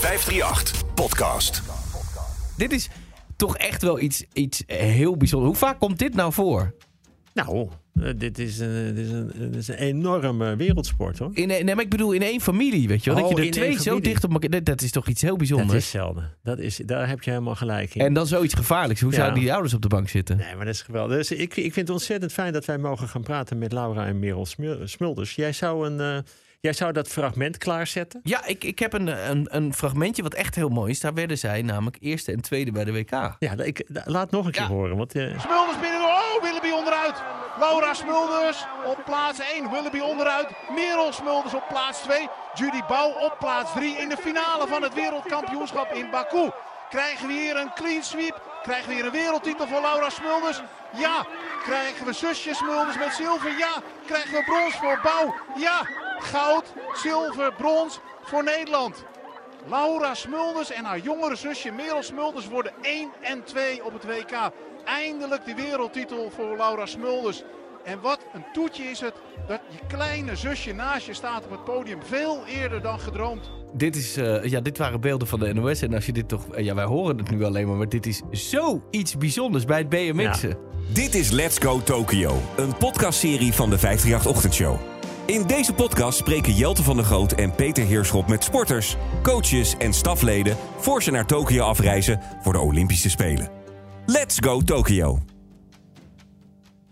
538 0.00 0.94
Podcast. 0.94 1.62
Dit 2.56 2.72
is 2.72 2.88
toch 3.36 3.56
echt 3.56 3.82
wel 3.82 4.00
iets, 4.00 4.24
iets 4.32 4.62
heel 4.66 5.16
bijzonders. 5.16 5.50
Hoe 5.58 5.68
vaak 5.68 5.78
komt 5.80 5.98
dit 5.98 6.14
nou 6.14 6.32
voor? 6.32 6.74
Nou, 7.34 7.68
eh, 7.94 8.10
dit, 8.16 8.38
is 8.38 8.58
een, 8.58 8.94
dit, 8.94 9.04
is 9.06 9.10
een, 9.12 9.32
dit 9.36 9.54
is 9.56 9.68
een 9.68 9.74
enorme 9.74 10.56
wereldsport 10.56 11.18
hoor. 11.18 11.30
In, 11.34 11.48
nee, 11.48 11.64
maar 11.64 11.80
ik 11.84 11.90
bedoel 11.90 12.12
in 12.12 12.22
één 12.22 12.40
familie, 12.40 12.88
weet 12.88 13.04
je 13.04 13.14
wel. 13.14 13.22
Oh, 13.22 13.28
dat 13.28 13.38
je 13.38 13.42
in 13.44 13.48
er 13.50 13.54
twee 13.54 13.80
zo 13.80 14.00
dicht 14.00 14.24
op 14.24 14.32
elkaar... 14.32 14.50
Dat, 14.50 14.64
dat 14.64 14.82
is 14.82 14.90
toch 14.90 15.06
iets 15.08 15.20
heel 15.22 15.30
Dat 15.30 15.38
bijzonders. 15.38 15.72
is 15.84 15.90
zelden. 15.90 16.32
Dat 16.42 16.58
is, 16.58 16.76
daar 16.84 17.08
heb 17.08 17.22
je 17.22 17.30
helemaal 17.30 17.54
gelijk 17.54 17.94
in. 17.94 18.00
En 18.00 18.12
dan 18.12 18.26
zoiets 18.26 18.54
gevaarlijks. 18.54 19.00
Hoe 19.00 19.10
Ja. 19.10 19.16
zouden 19.16 19.40
die 19.40 19.52
ouders 19.52 19.74
op 19.74 19.82
de 19.82 19.88
bank 19.88 20.08
zitten? 20.08 20.36
Nee, 20.36 20.54
maar 20.56 20.64
dat 20.64 20.74
is 20.74 20.82
geweldig. 20.82 21.16
Dus 21.16 21.30
ik, 21.30 21.56
ik 21.56 21.72
vind 21.72 21.76
het 21.76 21.90
ontzettend 21.90 22.32
fijn 22.32 22.52
dat 22.52 22.64
wij 22.64 22.78
mogen 22.78 23.08
gaan 23.08 23.22
praten 23.22 23.58
met 23.58 23.72
Laura 23.72 24.06
en 24.06 24.18
Merel 24.18 24.46
Smul- 24.46 24.78
Smulders. 24.88 25.34
Jij 25.34 25.52
zou, 25.52 25.86
een, 25.90 26.00
eh, 26.00 26.22
jij 26.60 26.72
zou 26.72 26.92
dat 26.92 27.08
fragment 27.08 27.58
klaarzetten? 27.58 28.20
Ja, 28.22 28.44
ik, 28.44 28.64
ik 28.64 28.78
heb 28.78 28.92
een, 28.92 29.30
een, 29.30 29.46
een 29.50 29.74
fragmentje 29.74 30.22
wat 30.22 30.34
echt 30.34 30.54
heel 30.54 30.68
mooi 30.68 30.90
is. 30.90 31.00
Daar 31.00 31.14
werden 31.14 31.38
zij 31.38 31.62
namelijk 31.62 31.96
eerste 32.00 32.32
en 32.32 32.40
tweede 32.40 32.72
bij 32.72 32.84
de 32.84 32.92
WK. 32.92 33.10
Ja, 33.38 33.52
ik, 33.62 33.84
laat 34.04 34.30
nog 34.30 34.46
een 34.46 34.52
keer 34.52 34.62
Ja. 34.62 34.68
horen. 34.68 34.96
Want, 34.96 35.14
eh, 35.14 35.22
Smulders 35.40 35.80
binnen. 35.80 36.00
Oh, 36.00 36.42
Willoughby 36.42 36.70
onderuit. 36.70 37.22
Laura 37.58 37.94
Smulders 37.94 38.64
op 38.86 38.98
plaats 39.04 39.38
1. 39.54 39.70
Willoughby 39.70 39.98
onderuit. 39.98 40.48
Merel 40.74 41.12
Smulders 41.12 41.54
op 41.54 41.64
plaats 41.68 42.00
2. 42.00 42.28
Judy 42.54 42.80
Bouw 42.88 43.10
op 43.10 43.36
plaats 43.38 43.72
3 43.72 43.96
in 43.96 44.08
de 44.08 44.16
finale 44.16 44.66
van 44.66 44.82
het 44.82 44.94
wereldkampioenschap 44.94 45.92
in 45.92 46.10
Baku. 46.10 46.50
Krijgen 46.90 47.26
we 47.26 47.32
hier 47.32 47.56
een 47.56 47.72
clean 47.74 48.02
sweep? 48.02 48.40
Krijgen 48.62 48.88
we 48.88 48.94
hier 48.94 49.04
een 49.04 49.10
wereldtitel 49.12 49.66
voor 49.66 49.80
Laura 49.80 50.10
Smulders? 50.10 50.60
Ja. 50.96 51.26
Krijgen 51.62 52.06
we 52.06 52.12
zusje 52.12 52.54
Smulders 52.54 52.98
met 52.98 53.14
zilver? 53.14 53.58
Ja. 53.58 53.74
Krijgen 54.06 54.32
we 54.32 54.42
brons 54.44 54.74
voor 54.76 55.00
Bouw? 55.02 55.34
Ja. 55.56 55.86
Goud, 56.18 56.64
zilver, 57.02 57.52
brons 57.54 58.00
voor 58.22 58.44
Nederland. 58.44 59.04
Laura 59.68 60.14
Smulders 60.14 60.72
en 60.72 60.84
haar 60.84 60.98
jongere 60.98 61.36
zusje 61.36 61.70
Merel 61.70 62.02
Smulders 62.02 62.48
worden 62.48 62.72
1 62.82 63.08
en 63.20 63.44
2 63.44 63.84
op 63.84 63.92
het 63.92 64.04
WK. 64.04 64.50
Eindelijk 64.84 65.44
de 65.44 65.54
wereldtitel 65.54 66.30
voor 66.34 66.56
Laura 66.56 66.86
Smulders. 66.86 67.42
En 67.84 68.00
wat 68.00 68.18
een 68.34 68.44
toetje 68.52 68.82
is 68.82 69.00
het 69.00 69.14
dat 69.48 69.60
je 69.68 69.78
kleine 69.88 70.36
zusje 70.36 70.72
naast 70.72 71.06
je 71.06 71.14
staat 71.14 71.44
op 71.44 71.50
het 71.50 71.64
podium. 71.64 71.98
Veel 72.02 72.44
eerder 72.46 72.82
dan 72.82 73.00
gedroomd. 73.00 73.50
Dit, 73.72 73.96
is, 73.96 74.16
eh, 74.16 74.44
ja, 74.44 74.60
dit 74.60 74.78
waren 74.78 75.00
beelden 75.00 75.28
van 75.28 75.40
de 75.40 75.54
NOS. 75.54 75.82
En 75.82 75.94
als 75.94 76.06
je 76.06 76.12
dit 76.12 76.28
toch... 76.28 76.48
eh, 76.54 76.64
Ja, 76.64 76.74
wij 76.74 76.84
horen 76.84 77.18
het 77.18 77.30
nu 77.30 77.44
alleen 77.44 77.66
maar. 77.68 77.76
Maar 77.76 77.88
dit 77.88 78.06
is 78.06 78.22
zoiets 78.30 79.16
bijzonders 79.18 79.64
bij 79.64 79.78
het 79.78 79.88
BMX'en. 79.88 80.58
Dit 80.92 81.14
is 81.14 81.30
Let's 81.30 81.58
Go 81.58 81.82
Tokyo, 81.82 82.40
een 82.56 82.76
podcastserie 82.76 83.52
van 83.52 83.70
de 83.70 83.78
538 83.78 84.26
Ochtendshow. 84.26 84.95
In 85.26 85.46
deze 85.46 85.72
podcast 85.72 86.18
spreken 86.18 86.54
Jelte 86.54 86.82
van 86.82 86.96
der 86.96 87.04
Groot 87.04 87.32
en 87.32 87.54
Peter 87.54 87.84
Heerschop 87.84 88.28
met 88.28 88.44
sporters, 88.44 88.96
coaches 89.22 89.76
en 89.76 89.92
stafleden 89.92 90.56
voor 90.78 91.02
ze 91.02 91.10
naar 91.10 91.26
Tokio 91.26 91.64
afreizen 91.64 92.20
voor 92.42 92.52
de 92.52 92.58
Olympische 92.58 93.10
Spelen. 93.10 93.48
Let's 94.06 94.36
Go 94.40 94.60
Tokyo. 94.60 95.18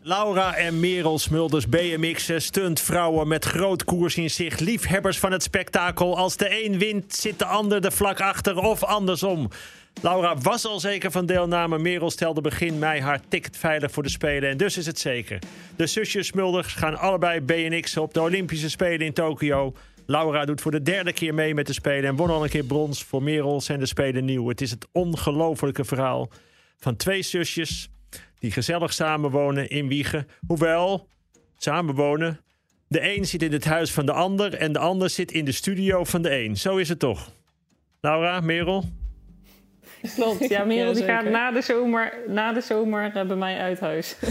Laura 0.00 0.54
en 0.54 0.80
Merel 0.80 1.18
Smulders, 1.18 1.68
BMX'en, 1.68 2.42
stuntvrouwen 2.42 3.28
met 3.28 3.44
groot 3.44 3.84
koers 3.84 4.16
in 4.16 4.30
zicht. 4.30 4.60
Liefhebbers 4.60 5.18
van 5.18 5.32
het 5.32 5.42
spektakel. 5.42 6.16
Als 6.16 6.36
de 6.36 6.64
een 6.64 6.78
wint, 6.78 7.14
zit 7.14 7.38
de 7.38 7.44
ander 7.44 7.84
er 7.84 7.92
vlak 7.92 8.20
achter 8.20 8.56
of 8.56 8.84
andersom. 8.84 9.48
Laura 10.02 10.36
was 10.36 10.66
al 10.66 10.80
zeker 10.80 11.10
van 11.10 11.26
deelname. 11.26 11.78
Merel 11.78 12.10
stelde 12.10 12.40
begin 12.40 12.78
mei 12.78 13.00
haar 13.00 13.20
ticket 13.28 13.56
veilig 13.56 13.90
voor 13.90 14.02
de 14.02 14.08
Spelen. 14.08 14.50
En 14.50 14.56
dus 14.56 14.76
is 14.76 14.86
het 14.86 14.98
zeker. 14.98 15.38
De 15.76 15.86
zusjes 15.86 16.26
Smulders 16.26 16.74
gaan 16.74 16.98
allebei 16.98 17.40
BMX'en 17.40 18.02
op 18.02 18.14
de 18.14 18.20
Olympische 18.20 18.70
Spelen 18.70 19.06
in 19.06 19.12
Tokio. 19.12 19.74
Laura 20.06 20.44
doet 20.44 20.60
voor 20.60 20.70
de 20.70 20.82
derde 20.82 21.12
keer 21.12 21.34
mee 21.34 21.54
met 21.54 21.66
de 21.66 21.72
Spelen 21.72 22.04
en 22.04 22.16
won 22.16 22.30
al 22.30 22.42
een 22.42 22.50
keer 22.50 22.64
brons. 22.64 23.04
Voor 23.04 23.22
Merel 23.22 23.60
zijn 23.60 23.78
de 23.78 23.86
Spelen 23.86 24.24
nieuw. 24.24 24.48
Het 24.48 24.60
is 24.60 24.70
het 24.70 24.86
ongelofelijke 24.92 25.84
verhaal 25.84 26.28
van 26.78 26.96
twee 26.96 27.22
zusjes 27.22 27.88
die 28.38 28.50
gezellig 28.50 28.92
samenwonen 28.92 29.68
in 29.68 29.88
Wiegen. 29.88 30.28
Hoewel, 30.46 31.08
samenwonen. 31.56 32.40
De 32.88 33.16
een 33.16 33.24
zit 33.24 33.42
in 33.42 33.52
het 33.52 33.64
huis 33.64 33.92
van 33.92 34.06
de 34.06 34.12
ander 34.12 34.54
en 34.54 34.72
de 34.72 34.78
ander 34.78 35.10
zit 35.10 35.32
in 35.32 35.44
de 35.44 35.52
studio 35.52 36.04
van 36.04 36.22
de 36.22 36.38
een. 36.38 36.56
Zo 36.56 36.76
is 36.76 36.88
het 36.88 36.98
toch? 36.98 37.30
Laura, 38.00 38.40
Merel? 38.40 38.84
Klopt, 40.14 40.48
ja, 40.54 40.64
Merel 40.64 40.88
Ja, 40.88 40.92
die 40.92 41.04
gaat 41.04 41.24
na 41.24 41.50
de 41.50 41.60
zomer, 41.60 42.12
na 42.26 42.52
de 42.52 42.60
zomer 42.60 43.16
eh, 43.16 43.26
bij 43.26 43.36
mij 43.36 43.58
uit 43.58 43.80
huis. 43.80 44.16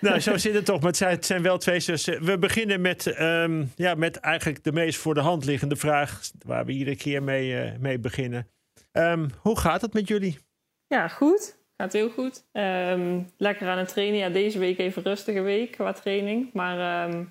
Nou, 0.00 0.20
zo 0.20 0.36
zit 0.36 0.54
het 0.54 0.64
toch. 0.64 0.80
Maar 0.80 0.94
het 0.98 1.26
zijn, 1.26 1.42
wel 1.42 1.58
twee 1.58 1.80
zussen. 1.80 2.24
We 2.24 2.38
beginnen 2.38 2.80
met, 2.80 3.06
ehm, 3.06 3.64
ja, 3.76 3.94
met 3.94 4.16
eigenlijk 4.16 4.64
de 4.64 4.72
meest 4.72 4.98
voor 4.98 5.14
de 5.14 5.20
hand 5.20 5.44
liggende 5.44 5.76
vraag... 5.76 6.20
waar 6.46 6.64
we 6.64 6.72
iedere 6.72 6.96
keer 6.96 7.22
mee, 7.22 7.60
eh, 7.60 7.78
mee 7.78 7.98
beginnen. 7.98 8.48
Ehm, 8.92 9.28
hoe 9.38 9.58
gaat 9.58 9.80
het 9.80 9.92
met 9.92 10.08
jullie? 10.08 10.38
Ja, 10.86 11.08
goed. 11.08 11.56
Gaat 11.76 11.92
heel 11.92 12.10
goed. 12.10 12.44
Ehm, 12.52 13.20
lekker 13.36 13.68
aan 13.68 13.78
het 13.78 13.88
trainen. 13.88 14.18
Ja, 14.18 14.28
deze 14.28 14.58
week 14.58 14.78
even 14.78 15.02
een 15.04 15.10
rustige 15.10 15.40
week 15.40 15.70
qua 15.70 15.92
training. 15.92 16.50
Maar 16.52 17.08
ehm, 17.08 17.24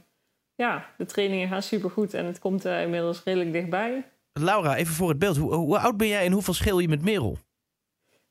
ja, 0.55 0.93
de 0.97 1.05
trainingen 1.05 1.47
gaan 1.47 1.61
supergoed 1.61 2.13
en 2.13 2.25
het 2.25 2.39
komt 2.39 2.65
eh, 2.65 2.81
inmiddels 2.81 3.23
redelijk 3.23 3.53
dichtbij. 3.53 4.10
Laura, 4.33 4.75
even 4.75 4.93
voor 4.93 5.09
het 5.09 5.19
beeld. 5.19 5.37
Hoe, 5.37 5.53
hoe 5.53 5.79
oud 5.79 5.97
ben 5.97 6.07
jij 6.07 6.25
en 6.25 6.31
hoeveel 6.31 6.53
scheel 6.53 6.79
je 6.79 6.87
met 6.87 7.01
Merel? 7.01 7.37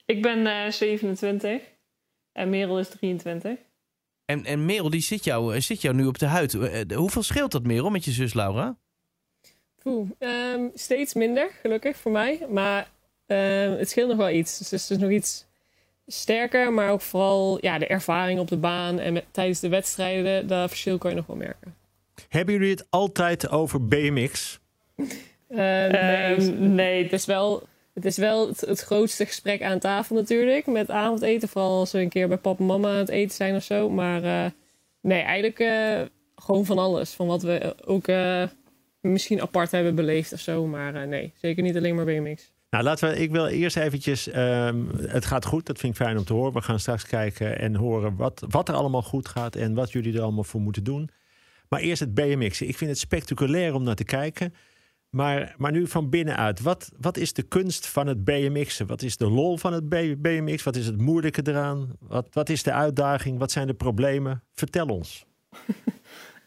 Ik 0.05 0.22
ben 0.22 0.47
eh 0.47 0.71
27 0.71 1.62
en 2.33 2.50
Merel 2.50 2.78
is 2.78 2.88
23. 2.88 3.59
En, 4.25 4.44
en 4.44 4.65
Merel, 4.65 4.91
die 4.91 5.00
zit 5.00 5.25
jou, 5.25 5.55
eh, 5.55 5.60
zit 5.60 5.81
jou 5.81 5.94
nu 5.94 6.06
op 6.06 6.19
de 6.19 6.27
huid. 6.27 6.55
Eh, 6.55 6.97
Hoeveel 6.97 7.22
scheelt 7.22 7.53
dat, 7.53 7.62
Merel, 7.62 7.91
met 7.91 8.05
je 8.05 8.10
zus 8.10 8.34
Laura? 8.34 8.77
Poeh, 9.83 10.10
ehm, 10.19 10.69
steeds 10.75 11.15
minder, 11.15 11.50
gelukkig 11.62 11.97
voor 11.97 12.12
mij. 12.12 12.47
Maar 12.50 12.91
ehm, 13.27 13.71
het 13.71 13.91
scheelt 13.91 14.09
nog 14.09 14.16
wel 14.16 14.31
iets. 14.31 14.59
Dus 14.59 14.71
het 14.71 14.91
is 14.91 14.97
nog 14.97 15.10
iets 15.10 15.47
sterker, 16.06 16.72
maar 16.72 16.91
ook 16.91 17.00
vooral 17.00 17.59
ja, 17.60 17.78
de 17.78 17.87
ervaring 17.87 18.41
op 18.41 18.49
de 18.49 18.56
baan 18.56 18.99
en 18.99 19.12
met, 19.12 19.25
tijdens 19.31 19.60
de 19.60 19.69
wedstrijden, 19.69 20.47
dat 20.47 20.69
verschil 20.69 20.99
kan 20.99 21.10
je 21.10 21.16
nog 21.16 21.27
wel 21.27 21.37
merken. 21.37 21.77
Hebben 22.28 22.55
jullie 22.55 22.71
het 22.71 22.87
altijd 22.91 23.49
over 23.49 23.87
BMX? 23.87 24.59
Ehm, 25.50 25.91
nee, 25.91 26.37
Ehm, 26.37 26.75
nee, 26.75 27.03
het 27.03 27.12
is 27.12 27.25
wel, 27.27 27.62
het, 27.94 28.05
is 28.05 28.16
wel 28.16 28.49
het, 28.49 28.61
het 28.61 28.81
grootste 28.81 29.27
gesprek 29.27 29.62
aan 29.62 29.78
tafel 29.78 30.15
natuurlijk, 30.16 30.66
met 30.66 30.91
avondeten. 30.91 31.49
Vooral 31.49 31.78
als 31.78 31.93
we 31.93 31.99
een 32.00 32.09
keer 32.09 32.28
bij 32.28 32.37
papa 32.37 32.59
en 32.61 32.66
mama 32.66 32.88
aan 32.91 32.97
het 32.97 33.09
eten 33.09 33.37
zijn 33.37 33.55
of 33.56 33.62
zo. 33.62 33.91
Maar 33.91 34.22
eh, 34.25 34.50
nee, 35.00 35.21
eigenlijk 35.21 35.59
eh, 35.59 36.00
gewoon 36.37 36.65
van 36.65 36.78
alles. 36.78 37.10
Van 37.12 37.27
wat 37.27 37.43
we 37.43 37.77
ook 37.84 38.06
eh, 38.09 38.43
misschien 39.00 39.41
apart 39.41 39.71
hebben 39.71 39.94
beleefd 39.94 40.33
of 40.33 40.41
zo. 40.41 40.66
Maar 40.66 40.94
eh, 40.94 41.09
nee, 41.09 41.33
zeker 41.37 41.62
niet 41.62 41.77
alleen 41.77 41.94
maar 41.94 42.05
BMX. 42.05 42.53
Nou, 42.71 42.84
laten 42.84 43.09
we. 43.09 43.19
Ik 43.19 43.31
wil 43.31 43.47
eerst 43.47 43.77
eventjes. 43.77 44.28
ehm, 44.28 44.77
het 44.97 45.25
gaat 45.25 45.44
goed. 45.44 45.66
Dat 45.66 45.78
vind 45.78 45.93
ik 45.99 46.03
fijn 46.05 46.19
om 46.19 46.25
te 46.25 46.33
horen. 46.33 46.53
We 46.53 46.62
gaan 46.62 46.81
straks 46.81 47.06
kijken 47.06 47.59
en 47.59 47.75
horen 47.75 48.16
wat, 48.16 48.44
wat 48.49 48.69
er 48.69 48.75
allemaal 48.75 49.03
goed 49.03 49.28
gaat 49.28 49.56
en 49.56 49.75
wat 49.75 49.93
jullie 49.93 50.15
er 50.16 50.22
allemaal 50.22 50.44
voor 50.44 50.60
moeten 50.60 50.84
doen. 50.84 51.10
Maar 51.69 51.81
eerst 51.81 52.00
het 52.00 52.15
BMX. 52.15 52.60
Ik 52.62 52.77
vind 52.77 52.91
het 52.91 52.99
spectaculair 52.99 53.75
om 53.75 53.83
naar 53.83 53.94
te 53.94 54.05
kijken. 54.05 54.55
Maar, 55.10 55.54
maar 55.59 55.72
nu 55.72 55.87
van 55.87 56.10
binnenuit. 56.10 56.60
Wat, 56.60 56.91
wat 57.00 57.16
is 57.16 57.32
de 57.32 57.43
kunst 57.43 57.87
van 57.87 58.06
het 58.06 58.25
BMX'en? 58.25 58.87
Wat 58.87 59.03
is 59.03 59.16
de 59.16 59.31
lol 59.31 59.56
van 59.56 59.72
het 59.72 59.88
BMX? 60.22 60.62
Wat 60.62 60.76
is 60.76 60.87
het 60.87 61.00
moeilijke 61.00 61.43
eraan? 61.44 61.97
Wat, 62.00 62.26
wat 62.32 62.48
is 62.48 62.62
de 62.62 62.72
uitdaging? 62.72 63.38
Wat 63.38 63.50
zijn 63.50 63.66
de 63.66 63.75
problemen? 63.75 64.43
Vertel 64.53 64.87
ons. 64.87 65.26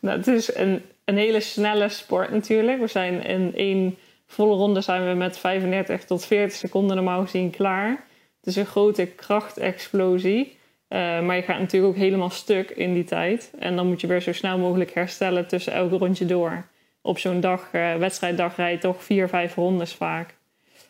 Nou, 0.04 0.18
het 0.18 0.28
is 0.28 0.56
een, 0.56 0.82
een 1.06 1.18
hele 1.18 1.40
snelle 1.40 1.90
sport 1.90 2.32
natuurlijk. 2.32 2.80
We 2.80 2.88
zijn 2.88 3.24
in 3.24 3.56
één 3.56 3.98
volle 4.28 4.56
ronde 4.56 4.82
zijn 4.82 5.08
we 5.08 5.14
met 5.14 5.38
35 5.38 6.06
tot 6.06 6.26
40 6.26 6.58
seconden 6.58 6.96
normaal 6.96 7.22
gezien 7.22 7.50
klaar. 7.50 7.90
Het 8.38 8.48
is 8.48 8.56
een 8.56 8.66
grote 8.66 9.06
krachtexplosie. 9.06 10.58
Eh, 10.88 11.00
maar 11.00 11.36
je 11.36 11.42
gaat 11.42 11.60
natuurlijk 11.60 11.94
ook 11.94 12.02
helemaal 12.02 12.30
stuk 12.30 12.70
in 12.70 12.94
die 12.94 13.04
tijd. 13.04 13.52
En 13.60 13.76
dan 13.76 13.88
moet 13.88 14.02
je 14.02 14.08
weer 14.08 14.22
zo 14.22 14.34
snel 14.34 14.58
mogelijk 14.58 14.94
herstellen 14.94 15.48
tussen 15.48 15.74
elk 15.74 15.92
rondje 15.92 16.26
door. 16.26 16.66
Op 17.06 17.20
zo'n 17.20 17.40
dag, 17.40 17.70
eh, 17.72 17.96
wedstrijddag 17.96 18.56
rij 18.56 18.72
je 18.72 18.78
toch 18.78 19.04
vier, 19.04 19.30
vijf 19.30 19.56
rondes 19.56 19.94
vaak. 19.94 20.36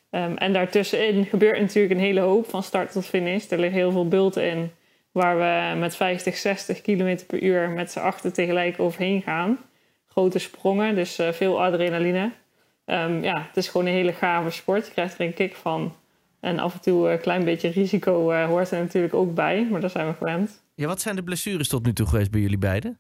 Ehm, 0.10 0.36
en 0.36 0.54
daartussenin 0.54 1.26
gebeurt 1.26 1.60
natuurlijk 1.60 1.94
een 1.94 2.00
hele 2.00 2.20
hoop 2.20 2.50
van 2.50 2.64
start 2.64 2.92
tot 2.92 3.06
finish. 3.06 3.52
Er 3.52 3.60
liggen 3.60 3.80
heel 3.80 3.92
veel 3.92 4.08
bulten 4.08 4.50
in 4.50 4.72
waar 5.12 5.38
we 5.38 5.80
met 5.80 5.96
50, 5.96 6.38
60 6.38 6.82
km 6.82 7.18
per 7.28 7.44
uur 7.44 7.70
met 7.70 7.92
z'n 7.92 8.00
achter 8.00 8.34
tegelijk 8.34 8.80
overheen 8.80 9.22
gaan. 9.22 9.58
Grote 10.08 10.40
sprongen, 10.40 10.96
dus 10.96 11.20
eh, 11.20 11.32
veel 11.32 11.64
adrenaline. 11.64 12.32
Ehm, 12.86 13.24
ja, 13.24 13.46
het 13.48 13.58
is 13.58 13.68
gewoon 13.68 13.88
een 13.88 13.94
hele 13.94 14.14
gave 14.14 14.50
sport. 14.50 14.86
Je 14.86 14.92
krijgt 14.92 15.20
er 15.20 15.26
een 15.26 15.34
kick 15.34 15.56
van. 15.56 15.96
En 16.40 16.60
af 16.60 16.74
en 16.74 16.82
toe 16.82 17.10
een 17.10 17.20
klein 17.20 17.44
beetje 17.44 17.70
risico 17.70 18.32
eh, 18.32 18.46
hoort 18.46 18.72
er 18.72 18.80
natuurlijk 18.80 19.14
ook 19.14 19.34
bij, 19.34 19.68
maar 19.72 19.82
daar 19.82 19.90
zijn 19.90 20.08
we 20.08 20.14
gewend. 20.14 20.64
Ja, 20.76 20.88
wat 20.88 21.02
zijn 21.02 21.16
de 21.16 21.24
blessures 21.24 21.68
tot 21.68 21.86
nu 21.86 21.94
toe 21.94 22.08
geweest 22.08 22.32
bij 22.32 22.42
jullie 22.42 22.58
beiden? 22.58 23.00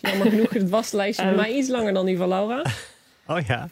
Jammer 0.00 0.30
genoeg, 0.30 0.50
het 0.50 0.70
waslijstje 0.70 1.22
bij 1.24 1.32
Ehm. 1.32 1.40
mij 1.42 1.52
iets 1.52 1.68
langer 1.68 1.92
dan 1.94 2.06
die 2.06 2.16
van 2.16 2.28
Laura. 2.28 2.62
Oh 3.28 3.40
ja. 3.46 3.68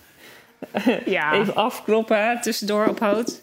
Ja, 1.04 1.32
Even 1.34 1.54
afkloppen, 1.54 2.26
hè, 2.28 2.42
tussendoor 2.42 2.86
op 2.86 2.98
hout. 2.98 3.42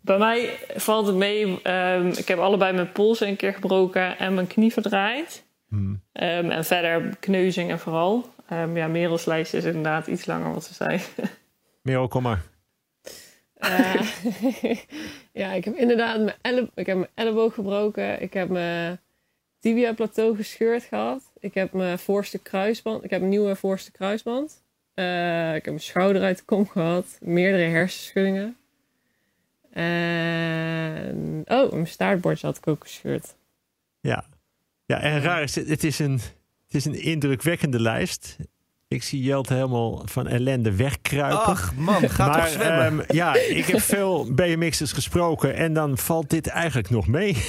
Bij 0.00 0.18
mij 0.18 0.58
valt 0.74 1.06
het 1.06 1.16
mee. 1.16 1.62
ehm, 1.62 2.06
ik 2.06 2.28
heb 2.28 2.38
allebei 2.38 2.72
mijn 2.72 2.92
polsen 2.92 3.28
een 3.28 3.36
keer 3.36 3.54
gebroken 3.54 4.18
en 4.18 4.34
mijn 4.34 4.46
knie 4.46 4.72
verdraaid. 4.72 5.44
Hmm. 5.68 6.02
Ehm, 6.12 6.50
en 6.50 6.64
verder 6.64 7.16
kneuzingen 7.20 7.78
vooral. 7.78 8.30
Ehm 8.48 8.76
ja, 8.76 8.86
Merels 8.88 9.24
lijstje 9.24 9.58
is 9.58 9.64
inderdaad 9.64 10.06
iets 10.06 10.26
langer 10.26 10.52
wat 10.52 10.64
ze 10.64 10.74
zei. 10.74 11.00
Merel, 11.82 12.08
kom 12.08 12.22
maar. 12.22 12.42
Eh, 13.54 14.00
ja, 15.32 15.52
ik 15.52 15.64
heb 15.64 15.74
inderdaad 15.76 16.20
mijn, 16.42 16.70
ik 16.74 16.86
heb 16.86 16.96
mijn 16.96 17.10
elleboog 17.14 17.54
gebroken. 17.54 18.22
Ik 18.22 18.32
heb 18.32 18.48
mijn 18.48 19.00
tibia 19.60 19.92
plateau 19.94 20.36
gescheurd 20.36 20.82
gehad. 20.82 21.22
Ik 21.46 21.54
heb 21.54 21.72
mijn 21.72 21.98
voorste 21.98 22.38
kruisband. 22.38 23.04
Ik 23.04 23.10
heb 23.10 23.22
een 23.22 23.28
nieuwe 23.28 23.56
voorste 23.56 23.90
kruisband. 23.90 24.62
Eh, 24.94 25.48
ik 25.48 25.64
heb 25.64 25.66
mijn 25.74 25.80
schouder 25.80 26.22
uit 26.22 26.38
de 26.38 26.44
kom 26.44 26.68
gehad. 26.68 27.18
Meerdere 27.20 27.62
hersenschuddingen. 27.62 28.56
En... 29.70 31.42
Oh, 31.46 31.72
mijn 31.72 31.86
staartbordje 31.86 32.46
had 32.46 32.56
ik 32.56 32.66
ook 32.66 32.82
gescheurd. 32.82 33.34
Ja, 34.00 34.24
ja 34.84 35.00
en 35.00 35.20
raar 35.20 35.42
is 35.42 35.54
het, 35.54 35.68
het 35.68 35.84
is 35.84 35.98
een, 35.98 36.20
het 36.66 36.74
is 36.74 36.84
een 36.84 37.00
indrukwekkende 37.02 37.80
lijst. 37.80 38.36
Ik 38.88 39.02
zie 39.02 39.22
Jelte 39.22 39.54
helemaal 39.54 40.02
van 40.04 40.26
ellende 40.26 40.76
wegkruipen. 40.76 41.44
Ach 41.44 41.74
man, 41.74 42.10
ga 42.10 42.32
toch 42.32 42.48
zwemmen. 42.48 43.06
ehm, 43.06 43.16
ja, 43.16 43.34
ik 43.34 43.66
heb 43.66 43.80
veel 43.96 44.34
BMX'ers 44.34 44.92
gesproken 44.92 45.54
en 45.54 45.72
dan 45.72 45.98
valt 45.98 46.30
dit 46.30 46.46
eigenlijk 46.46 46.90
nog 46.90 47.06
mee. 47.06 47.36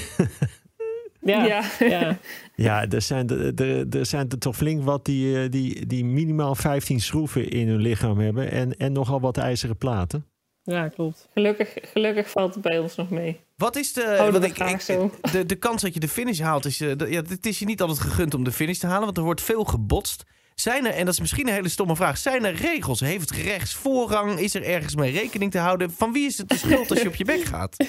Ja, 1.27 1.45
Ja. 1.45 1.63
ja. 1.99 2.17
Ja, 2.55 2.87
er 2.89 3.01
zijn 3.01 3.29
er, 3.29 3.61
er, 3.61 3.85
er 3.97 4.05
zijn 4.05 4.29
er 4.29 4.37
toch 4.37 4.55
flink 4.55 4.83
wat 4.83 5.05
die, 5.05 5.41
eh, 5.43 5.49
die, 5.51 5.85
die 5.85 6.05
minimaal 6.05 6.55
15 6.55 6.99
schroeven 7.01 7.49
in 7.49 7.67
hun 7.67 7.81
lichaam 7.81 8.19
hebben 8.19 8.51
en, 8.51 8.77
en 8.77 8.91
nogal 8.91 9.19
wat 9.19 9.37
ijzeren 9.37 9.77
platen. 9.77 10.25
ja 10.63 10.87
klopt. 10.87 11.27
Gelukkig, 11.33 11.73
gelukkig 11.81 12.29
valt 12.29 12.53
het 12.53 12.63
bij 12.63 12.79
ons 12.79 12.95
nog 12.95 13.09
mee. 13.09 13.39
Wat 13.55 13.75
is 13.75 13.93
de, 13.93 14.29
Oh, 14.33 14.43
is 14.43 14.51
graag 14.51 14.81
zo. 14.81 15.11
de, 15.31 15.45
de 15.45 15.55
kans 15.55 15.81
dat 15.81 15.93
je 15.93 15.99
de 15.99 16.07
finish 16.07 16.39
haalt? 16.39 16.65
Is, 16.65 16.81
eh, 16.81 16.91
de- 16.97 17.09
ja, 17.11 17.21
het 17.27 17.45
is 17.45 17.59
je 17.59 17.65
niet 17.65 17.81
altijd 17.81 17.99
gegund 17.99 18.33
om 18.33 18.43
de 18.43 18.51
finish 18.51 18.77
te 18.77 18.87
halen, 18.87 19.05
want 19.05 19.17
er 19.17 19.23
wordt 19.23 19.41
veel 19.41 19.63
gebotst. 19.63 20.23
Zijn 20.55 20.85
er, 20.85 20.91
en 20.93 21.05
dat 21.05 21.13
is 21.13 21.19
misschien 21.19 21.47
een 21.47 21.53
hele 21.53 21.69
stomme 21.69 21.95
vraag, 21.95 22.17
zijn 22.17 22.45
er 22.45 22.53
regels? 22.55 22.99
Heeft 22.99 23.31
rechts 23.31 23.73
voorrang? 23.73 24.39
Is 24.39 24.55
er 24.55 24.63
ergens 24.63 24.95
mee 24.95 25.11
rekening 25.11 25.51
te 25.51 25.57
houden? 25.59 25.91
Van 25.91 26.13
wie 26.13 26.25
is 26.25 26.37
het 26.37 26.49
de 26.49 26.57
schuld 26.57 26.89
als 26.89 27.01
je 27.01 27.07
op 27.07 27.15
je 27.15 27.25
bek 27.25 27.43
gaat? 27.43 27.75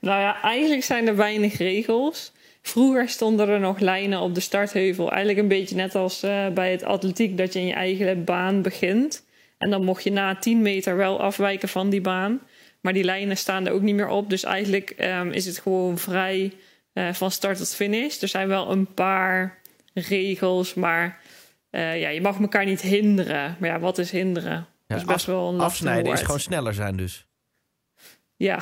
Nou 0.00 0.20
ja, 0.20 0.42
eigenlijk 0.42 0.84
zijn 0.84 1.06
er 1.08 1.16
weinig 1.16 1.58
regels. 1.58 2.32
Vroeger 2.62 3.08
stonden 3.08 3.48
er 3.48 3.60
nog 3.60 3.78
lijnen 3.78 4.20
op 4.20 4.34
de 4.34 4.40
startheuvel. 4.40 5.10
Eigenlijk 5.10 5.38
een 5.38 5.48
beetje 5.48 5.76
net 5.76 5.94
als 5.94 6.22
eh, 6.22 6.48
bij 6.48 6.70
het 6.70 6.82
atletiek, 6.82 7.38
dat 7.38 7.52
je 7.52 7.58
in 7.58 7.66
je 7.66 7.72
eigen 7.72 8.24
baan 8.24 8.62
begint. 8.62 9.24
En 9.58 9.70
dan 9.70 9.84
mocht 9.84 10.04
je 10.04 10.12
na 10.12 10.36
10 10.36 10.62
meter 10.62 10.96
wel 10.96 11.20
afwijken 11.20 11.68
van 11.68 11.90
die 11.90 12.00
baan. 12.00 12.40
Maar 12.80 12.92
die 12.92 13.04
lijnen 13.04 13.36
staan 13.36 13.66
er 13.66 13.72
ook 13.72 13.82
niet 13.82 13.94
meer 13.94 14.08
op. 14.08 14.30
Dus 14.30 14.44
eigenlijk 14.44 14.90
ehm, 14.90 15.30
is 15.30 15.46
het 15.46 15.58
gewoon 15.58 15.98
vrij 15.98 16.52
eh, 16.92 17.12
van 17.12 17.30
start 17.30 17.58
tot 17.58 17.74
finish. 17.74 18.22
Er 18.22 18.28
zijn 18.28 18.48
wel 18.48 18.70
een 18.70 18.94
paar 18.94 19.58
regels, 19.94 20.74
maar 20.74 21.20
eh, 21.70 22.00
ja, 22.00 22.08
je 22.08 22.20
mag 22.20 22.40
elkaar 22.40 22.64
niet 22.64 22.80
hinderen. 22.80 23.56
Maar 23.58 23.68
ja, 23.68 23.78
wat 23.78 23.98
is 23.98 24.10
hinderen? 24.10 24.66
dat 24.86 24.98
is 24.98 25.04
best 25.04 25.26
wel 25.26 25.52
een 25.52 25.60
Afsnijden 25.60 26.12
is 26.12 26.20
gewoon 26.20 26.40
sneller 26.40 26.74
zijn 26.74 26.96
dus. 26.96 27.26
Ja, 28.36 28.58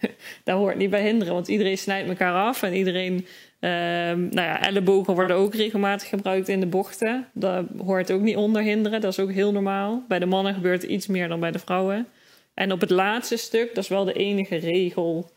daar 0.44 0.56
hoort 0.56 0.76
niet 0.76 0.90
bij 0.90 1.02
hinderen, 1.02 1.34
want 1.34 1.48
iedereen 1.48 1.78
snijdt 1.78 2.08
elkaar 2.08 2.34
af 2.34 2.62
en 2.62 2.74
iedereen. 2.74 3.26
ehm, 3.60 4.20
nou 4.20 4.46
ja, 4.48 4.62
ellebogen 4.62 5.14
worden 5.14 5.36
ook 5.36 5.54
regelmatig 5.54 6.08
gebruikt 6.08 6.48
in 6.48 6.60
de 6.60 6.66
bochten. 6.66 7.28
Daar 7.32 7.64
hoort 7.84 8.12
ook 8.12 8.20
niet 8.20 8.36
onder 8.36 8.62
hinderen, 8.62 9.00
dat 9.00 9.12
is 9.12 9.18
ook 9.20 9.32
heel 9.32 9.52
normaal. 9.52 10.04
Bij 10.08 10.18
de 10.18 10.26
mannen 10.26 10.54
gebeurt 10.54 10.82
iets 10.82 11.06
meer 11.06 11.28
dan 11.28 11.40
bij 11.40 11.50
de 11.50 11.58
vrouwen. 11.58 12.06
En 12.54 12.72
op 12.72 12.80
het 12.80 12.90
laatste 12.90 13.36
stuk, 13.36 13.74
dat 13.74 13.84
is 13.84 13.90
wel 13.90 14.04
de 14.04 14.12
enige 14.12 14.56
regel. 14.56 15.30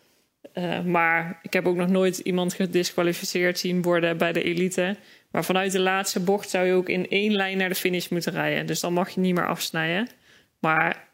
eh, 0.54 0.82
maar 0.82 1.40
ik 1.42 1.54
heb 1.54 1.66
ook 1.68 1.76
nog 1.76 1.88
nooit 1.90 2.18
iemand 2.18 2.54
gedisqualificeerd 2.54 3.60
zien 3.60 3.82
worden 3.82 4.18
bij 4.18 4.34
de 4.34 4.44
elite. 4.44 4.96
Maar 5.32 5.46
vanuit 5.46 5.72
de 5.72 5.80
laatste 5.80 6.20
bocht 6.20 6.50
zou 6.50 6.66
je 6.66 6.74
ook 6.74 6.90
in 6.90 7.10
één 7.10 7.32
lijn 7.34 7.58
naar 7.58 7.70
de 7.70 7.76
finish 7.76 8.08
moeten 8.08 8.32
rijden. 8.34 8.66
Dus 8.66 8.80
dan 8.80 8.94
mag 8.94 9.10
je 9.10 9.20
niet 9.20 9.36
meer 9.36 9.48
afsnijden. 9.48 10.08
Maar 10.60 11.07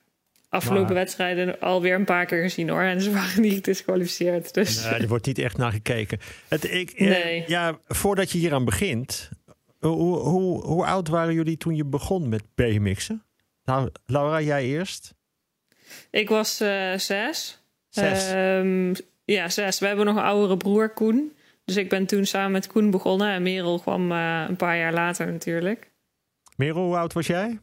afgelopen 0.54 0.86
Maar- 0.86 0.94
wedstrijden 0.94 1.60
alweer 1.60 1.96
een 1.96 2.06
paar 2.06 2.26
keer 2.26 2.42
gezien 2.42 2.70
hoor. 2.70 2.82
En 2.82 3.02
ze 3.02 3.12
waren 3.12 3.42
niet 3.42 3.54
gedisqualificeerd. 3.54 4.54
Dus 4.54 4.84
Nee, 4.84 4.94
er 5.00 5.08
wordt 5.08 5.26
niet 5.26 5.38
echt 5.40 5.58
naar 5.58 5.72
gekeken. 5.72 6.20
Het, 6.48 6.72
ik, 6.72 6.92
eh, 6.92 7.08
Nee. 7.08 7.44
ja, 7.48 7.80
voordat 7.88 8.32
je 8.32 8.38
hier 8.38 8.54
aan 8.54 8.66
begint, 8.66 9.30
hoe, 9.80 10.18
hoe, 10.20 10.62
hoe 10.66 10.86
oud 10.86 11.08
waren 11.08 11.34
jullie 11.34 11.58
toen 11.58 11.76
je 11.76 11.86
begon 11.86 12.30
met 12.30 12.44
BMX'en? 12.56 13.24
Nou, 13.66 13.90
Laura, 14.06 14.42
jij 14.42 14.64
eerst. 14.66 15.14
ik 16.12 16.30
was 16.30 16.60
eh, 16.60 16.94
zes. 16.98 17.64
Zes. 17.90 18.32
Ehm, 18.32 18.94
ja, 19.26 19.50
zes. 19.50 19.80
We 19.80 19.88
hebben 19.88 20.06
nog 20.06 20.16
een 20.16 20.22
oudere 20.24 20.58
broer, 20.58 20.90
Koen. 20.90 21.34
Dus 21.66 21.76
ik 21.78 21.90
ben 21.90 22.06
toen 22.06 22.26
samen 22.26 22.52
met 22.52 22.68
Koen 22.68 22.92
begonnen. 22.92 23.32
En 23.32 23.44
Merel 23.44 23.80
kwam 23.80 24.12
eh, 24.12 24.46
een 24.48 24.56
paar 24.56 24.78
jaar 24.78 24.94
later 24.94 25.32
natuurlijk. 25.32 25.92
Merel, 26.56 26.84
hoe 26.86 26.98
oud 26.98 27.14
was 27.14 27.28
jij? 27.28 27.60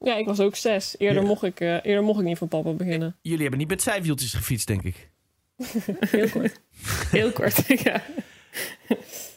Ja, 0.00 0.16
ik 0.16 0.26
was 0.26 0.40
ook 0.40 0.56
zes. 0.56 0.94
Eerder, 0.98 1.22
Ja. 1.22 1.28
mocht, 1.28 1.42
ik, 1.42 1.60
eh, 1.60 1.68
eerder 1.82 2.02
mocht 2.02 2.18
ik 2.20 2.24
niet 2.26 2.38
van 2.38 2.48
papa 2.48 2.72
beginnen. 2.72 3.16
Jullie 3.22 3.40
hebben 3.40 3.58
niet 3.58 3.68
met 3.68 3.82
zijwieltjes 3.82 4.34
gefietst, 4.34 4.66
denk 4.66 4.82
ik. 4.82 5.10
Heel 6.10 6.28
kort. 6.28 6.60
Heel 7.10 7.32
kort, 7.32 7.66
ja. 7.82 8.02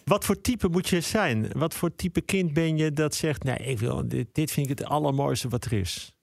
Wat 0.06 0.26
voor 0.26 0.42
type 0.42 0.68
moet 0.68 0.90
je 0.90 1.02
zijn? 1.02 1.52
Wat 1.52 1.74
voor 1.74 1.96
type 1.96 2.22
kind 2.22 2.54
ben 2.54 2.78
je 2.78 2.92
dat 2.94 3.16
zegt, 3.16 3.44
nee, 3.44 3.58
ik 3.58 3.80
wil, 3.80 4.08
dit, 4.08 4.28
dit 4.32 4.52
vind 4.52 4.70
ik 4.70 4.78
het 4.80 4.88
allermooiste 4.88 5.48
wat 5.48 5.66
er 5.66 5.74
is? 5.74 6.14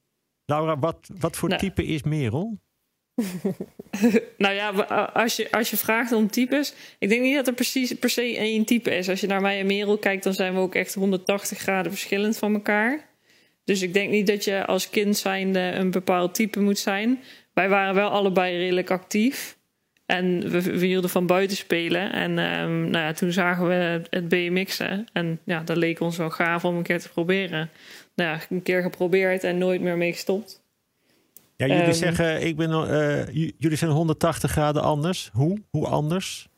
Laura, 0.44 0.78
wat, 0.78 1.08
wat 1.18 1.36
voor 1.36 1.48
Nou. 1.48 1.60
type 1.60 1.84
is 1.84 2.02
Merel? 2.02 2.58
Nou 4.38 4.54
ja, 4.54 4.70
als 5.12 5.36
je, 5.36 5.50
als 5.50 5.70
je 5.70 5.76
vraagt 5.76 6.12
om 6.12 6.30
types. 6.30 6.74
Ik 6.98 7.08
denk 7.08 7.22
niet 7.22 7.34
dat 7.34 7.46
er 7.46 7.54
precies 7.54 7.94
per 7.94 8.10
se 8.10 8.36
één 8.36 8.64
type 8.64 8.96
is. 8.96 9.08
Als 9.08 9.20
je 9.20 9.26
naar 9.26 9.40
mij 9.40 9.60
en 9.60 9.66
Merel 9.66 9.98
kijkt, 9.98 10.24
dan 10.24 10.34
zijn 10.34 10.54
we 10.54 10.60
ook 10.60 10.74
echt 10.74 10.94
180 10.94 11.58
graden 11.58 11.92
verschillend 11.92 12.38
van 12.38 12.54
elkaar. 12.54 13.08
Dus 13.66 13.82
ik 13.82 13.92
denk 13.94 14.10
niet 14.10 14.26
dat 14.26 14.44
je 14.44 14.66
als 14.66 14.90
kind 14.90 15.16
zijnde 15.16 15.60
een 15.60 15.90
bepaald 15.90 16.34
type 16.34 16.60
moet 16.60 16.78
zijn. 16.78 17.18
Wij 17.54 17.68
waren 17.68 17.94
wel 17.94 18.08
allebei 18.08 18.56
redelijk 18.56 18.90
actief. 18.90 19.56
En 20.06 20.50
we, 20.50 20.62
we 20.62 20.86
hielden 20.86 21.10
van 21.10 21.26
buiten 21.26 21.56
spelen. 21.56 22.12
En 22.12 22.38
ehm, 22.38 22.80
nou 22.90 23.04
ja, 23.04 23.12
toen 23.12 23.32
zagen 23.32 23.66
we 23.68 24.02
het 24.10 24.28
BMX'en. 24.28 25.06
En 25.12 25.40
ja, 25.44 25.60
dat 25.62 25.76
leek 25.76 26.00
ons 26.00 26.16
wel 26.16 26.30
gaaf 26.30 26.64
om 26.64 26.76
een 26.76 26.82
keer 26.82 27.00
te 27.00 27.08
proberen. 27.08 27.70
Nou 28.14 28.30
ja, 28.30 28.40
een 28.50 28.62
keer 28.62 28.82
geprobeerd 28.82 29.44
en 29.44 29.58
nooit 29.58 29.80
meer 29.80 29.96
mee 29.96 30.12
gestopt. 30.12 30.62
Ja, 31.56 31.66
jullie 31.66 31.82
Ehm. 31.82 31.92
zeggen, 31.92 32.46
ik 32.46 32.56
ben, 32.56 32.70
eh, 32.70 33.26
jullie 33.58 33.76
zijn 33.76 33.90
180 33.90 34.50
graden 34.50 34.82
anders. 34.82 35.30
Hoe? 35.32 35.58
Hoe 35.70 35.86
anders? 35.86 36.48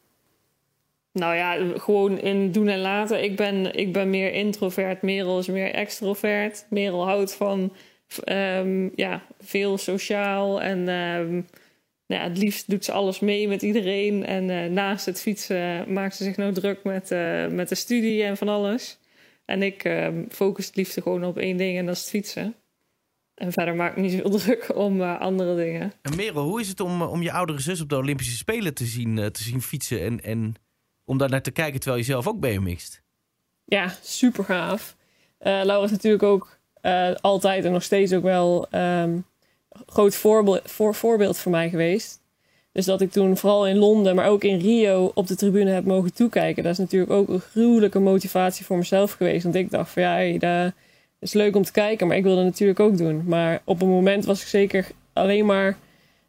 Nou 1.18 1.34
ja, 1.34 1.78
gewoon 1.78 2.18
in 2.18 2.52
doen 2.52 2.68
en 2.68 2.78
laten. 2.80 3.22
Ik 3.22 3.36
ben, 3.36 3.74
ik 3.74 3.92
ben 3.92 4.10
meer 4.10 4.32
introvert, 4.32 5.02
Merel 5.02 5.38
is 5.38 5.46
meer 5.46 5.72
extrovert. 5.72 6.66
Merel 6.70 7.04
houdt 7.04 7.34
van 7.34 7.72
ehm, 8.24 8.88
ja, 8.94 9.22
veel 9.40 9.78
sociaal 9.78 10.62
en 10.62 10.88
ehm, 10.88 11.32
nou 12.06 12.22
ja, 12.22 12.28
het 12.28 12.38
liefst 12.38 12.70
doet 12.70 12.84
ze 12.84 12.92
alles 12.92 13.20
mee 13.20 13.48
met 13.48 13.62
iedereen. 13.62 14.26
En 14.26 14.50
eh, 14.50 14.70
naast 14.70 15.06
het 15.06 15.20
fietsen 15.20 15.92
maakt 15.92 16.16
ze 16.16 16.24
zich 16.24 16.36
nou 16.36 16.52
druk 16.52 16.84
met, 16.84 17.10
eh, 17.10 17.46
met 17.46 17.68
de 17.68 17.74
studie 17.74 18.22
en 18.22 18.36
van 18.36 18.48
alles. 18.48 18.98
En 19.44 19.62
ik 19.62 19.84
ehm, 19.84 20.24
focus 20.28 20.66
het 20.66 20.76
liefst 20.76 21.02
gewoon 21.02 21.24
op 21.24 21.38
één 21.38 21.56
ding 21.56 21.78
en 21.78 21.86
dat 21.86 21.94
is 21.94 22.00
het 22.00 22.10
fietsen. 22.10 22.54
En 23.34 23.52
verder 23.52 23.74
maak 23.74 23.96
ik 23.96 24.02
niet 24.02 24.12
zoveel 24.12 24.38
druk 24.38 24.76
om 24.76 25.00
eh, 25.00 25.20
andere 25.20 25.56
dingen. 25.56 25.92
En 26.02 26.16
Merel, 26.16 26.44
hoe 26.44 26.60
is 26.60 26.68
het 26.68 26.80
om, 26.80 27.02
om 27.02 27.22
je 27.22 27.32
oudere 27.32 27.60
zus 27.60 27.80
op 27.80 27.88
de 27.88 27.96
Olympische 27.96 28.36
Spelen 28.36 28.74
te 28.74 28.84
zien, 28.84 29.14
te 29.32 29.42
zien 29.42 29.62
fietsen 29.62 30.00
en, 30.00 30.22
en 30.22 30.54
om 31.08 31.18
daar 31.18 31.30
naar 31.30 31.42
te 31.42 31.50
kijken 31.50 31.80
terwijl 31.80 32.00
je 32.00 32.08
zelf 32.08 32.26
ook 32.26 32.40
BMX't? 32.40 33.00
Ja, 33.64 33.94
super 34.02 34.44
gaaf. 34.44 34.96
Eh, 35.38 35.60
Laura 35.64 35.84
is 35.84 35.90
natuurlijk 35.90 36.22
ook 36.22 36.58
eh, 36.80 37.10
altijd 37.20 37.64
en 37.64 37.72
nog 37.72 37.82
steeds 37.82 38.12
ook 38.12 38.22
wel 38.22 38.66
een 38.70 39.24
groot 39.86 40.14
voorbeeld, 40.14 40.60
voor, 40.64 40.94
voorbeeld 40.94 41.38
voor 41.38 41.52
mij 41.52 41.68
geweest. 41.68 42.20
Dus 42.72 42.84
dat 42.84 43.00
ik 43.00 43.10
toen 43.10 43.36
vooral 43.36 43.66
in 43.66 43.76
Londen, 43.76 44.14
maar 44.14 44.28
ook 44.28 44.44
in 44.44 44.58
Rio 44.58 45.10
op 45.14 45.26
de 45.26 45.36
tribune 45.36 45.70
heb 45.70 45.84
mogen 45.84 46.14
toekijken. 46.14 46.62
Dat 46.62 46.72
is 46.72 46.78
natuurlijk 46.78 47.12
ook 47.12 47.28
een 47.28 47.40
gruwelijke 47.40 47.98
motivatie 47.98 48.64
voor 48.64 48.76
mezelf 48.76 49.12
geweest. 49.12 49.42
Want 49.42 49.54
ik 49.54 49.70
dacht 49.70 49.90
van 49.90 50.02
ja, 50.02 50.38
dat 50.38 50.72
is 51.18 51.32
leuk 51.32 51.56
om 51.56 51.62
te 51.62 51.72
kijken, 51.72 52.06
maar 52.06 52.16
ik 52.16 52.22
wilde 52.22 52.40
het 52.40 52.50
natuurlijk 52.50 52.80
ook 52.80 52.96
doen. 52.96 53.22
Maar 53.26 53.60
op 53.64 53.82
een 53.82 53.88
moment 53.88 54.24
was 54.24 54.40
ik 54.40 54.46
zeker 54.46 54.86
alleen 55.12 55.46
maar 55.46 55.78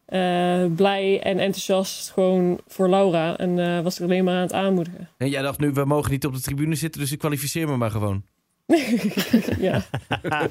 eh, 0.10 0.66
blij 0.76 1.22
en 1.22 1.40
enthousiast 1.40 2.12
gewoon 2.12 2.60
voor 2.68 2.90
Laura. 2.90 3.38
En 3.38 3.60
eh, 3.60 3.82
was 3.82 4.00
ik 4.00 4.04
alleen 4.04 4.24
maar 4.24 4.36
aan 4.36 4.42
het 4.42 4.54
aanmoedigen. 4.54 5.10
En 5.18 5.30
jij 5.30 5.42
dacht 5.42 5.60
nu, 5.60 5.72
we 5.72 5.86
mogen 5.86 6.12
niet 6.12 6.26
op 6.26 6.34
de 6.34 6.42
tribune 6.42 6.76
zitten, 6.76 7.02
dus 7.02 7.12
ik 7.12 7.20
kwalificeer 7.20 7.68
me 7.68 7.78
maar 7.78 7.92
gewoon. 7.92 8.24
ja. 9.60 9.86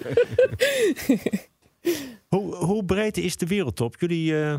Hoe, 2.29 2.55
hoe 2.55 2.85
breed 2.85 3.17
is 3.17 3.37
de 3.37 3.47
wereldtop? 3.47 3.97
Jullie, 3.99 4.43
eh, 4.43 4.57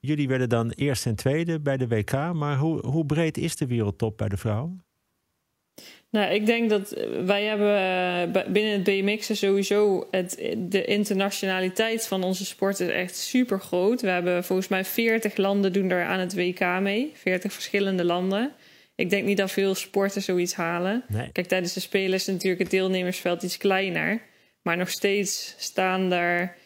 jullie 0.00 0.28
werden 0.28 0.48
dan 0.48 0.70
eerst 0.70 1.06
en 1.06 1.14
tweede 1.14 1.60
bij 1.60 1.76
de 1.76 1.88
WK, 1.88 2.12
maar 2.12 2.58
hoe, 2.58 2.86
hoe 2.86 3.06
breed 3.06 3.38
is 3.38 3.56
de 3.56 3.66
wereldtop 3.66 4.16
bij 4.16 4.28
de 4.28 4.36
vrouwen? 4.36 4.84
Nou, 6.12 6.32
ik 6.32 6.46
denk 6.46 6.70
dat 6.70 6.92
eh, 6.92 7.06
wij 7.24 7.44
hebben 7.44 7.76
eh, 7.76 8.52
binnen 8.52 8.72
het 8.72 8.84
BMX 8.84 9.38
sowieso 9.38 10.06
het, 10.10 10.54
de 10.58 10.84
internationaliteit 10.84 12.06
van 12.06 12.22
onze 12.22 12.44
sport 12.44 12.80
is 12.80 12.88
echt 12.88 13.16
super 13.16 13.60
groot. 13.60 14.00
We 14.00 14.08
hebben 14.08 14.44
volgens 14.44 14.68
mij 14.68 14.84
40 14.84 15.36
landen 15.36 15.72
doen 15.72 15.90
er 15.90 16.04
aan 16.04 16.18
het 16.18 16.34
WK 16.34 16.80
mee, 16.80 17.12
40 17.14 17.52
verschillende 17.52 18.04
landen. 18.04 18.52
Ik 18.94 19.10
denk 19.10 19.24
niet 19.24 19.36
dat 19.36 19.50
veel 19.50 19.74
sporten 19.74 20.22
zoiets 20.22 20.54
halen. 20.54 21.04
Nee. 21.08 21.32
Kijk, 21.32 21.46
tijdens 21.46 21.72
de 21.72 21.80
Spelen 21.80 22.14
is 22.14 22.26
natuurlijk 22.26 22.62
het 22.62 22.70
deelnemersveld 22.70 23.42
iets 23.42 23.56
kleiner. 23.56 24.20
Maar 24.62 24.76
nog 24.76 24.90
steeds 24.90 25.54
staan 25.58 26.10
daar, 26.10 26.56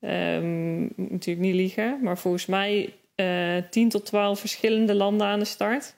ehm, 0.00 0.80
natuurlijk 0.96 1.46
niet 1.46 1.54
liegen, 1.54 1.98
maar 2.02 2.18
volgens 2.18 2.46
mij 2.46 2.94
uh, 3.16 3.56
10 3.70 3.88
tot 3.88 4.06
12 4.06 4.40
verschillende 4.40 4.94
landen 4.94 5.26
aan 5.26 5.38
de 5.38 5.44
start. 5.44 5.94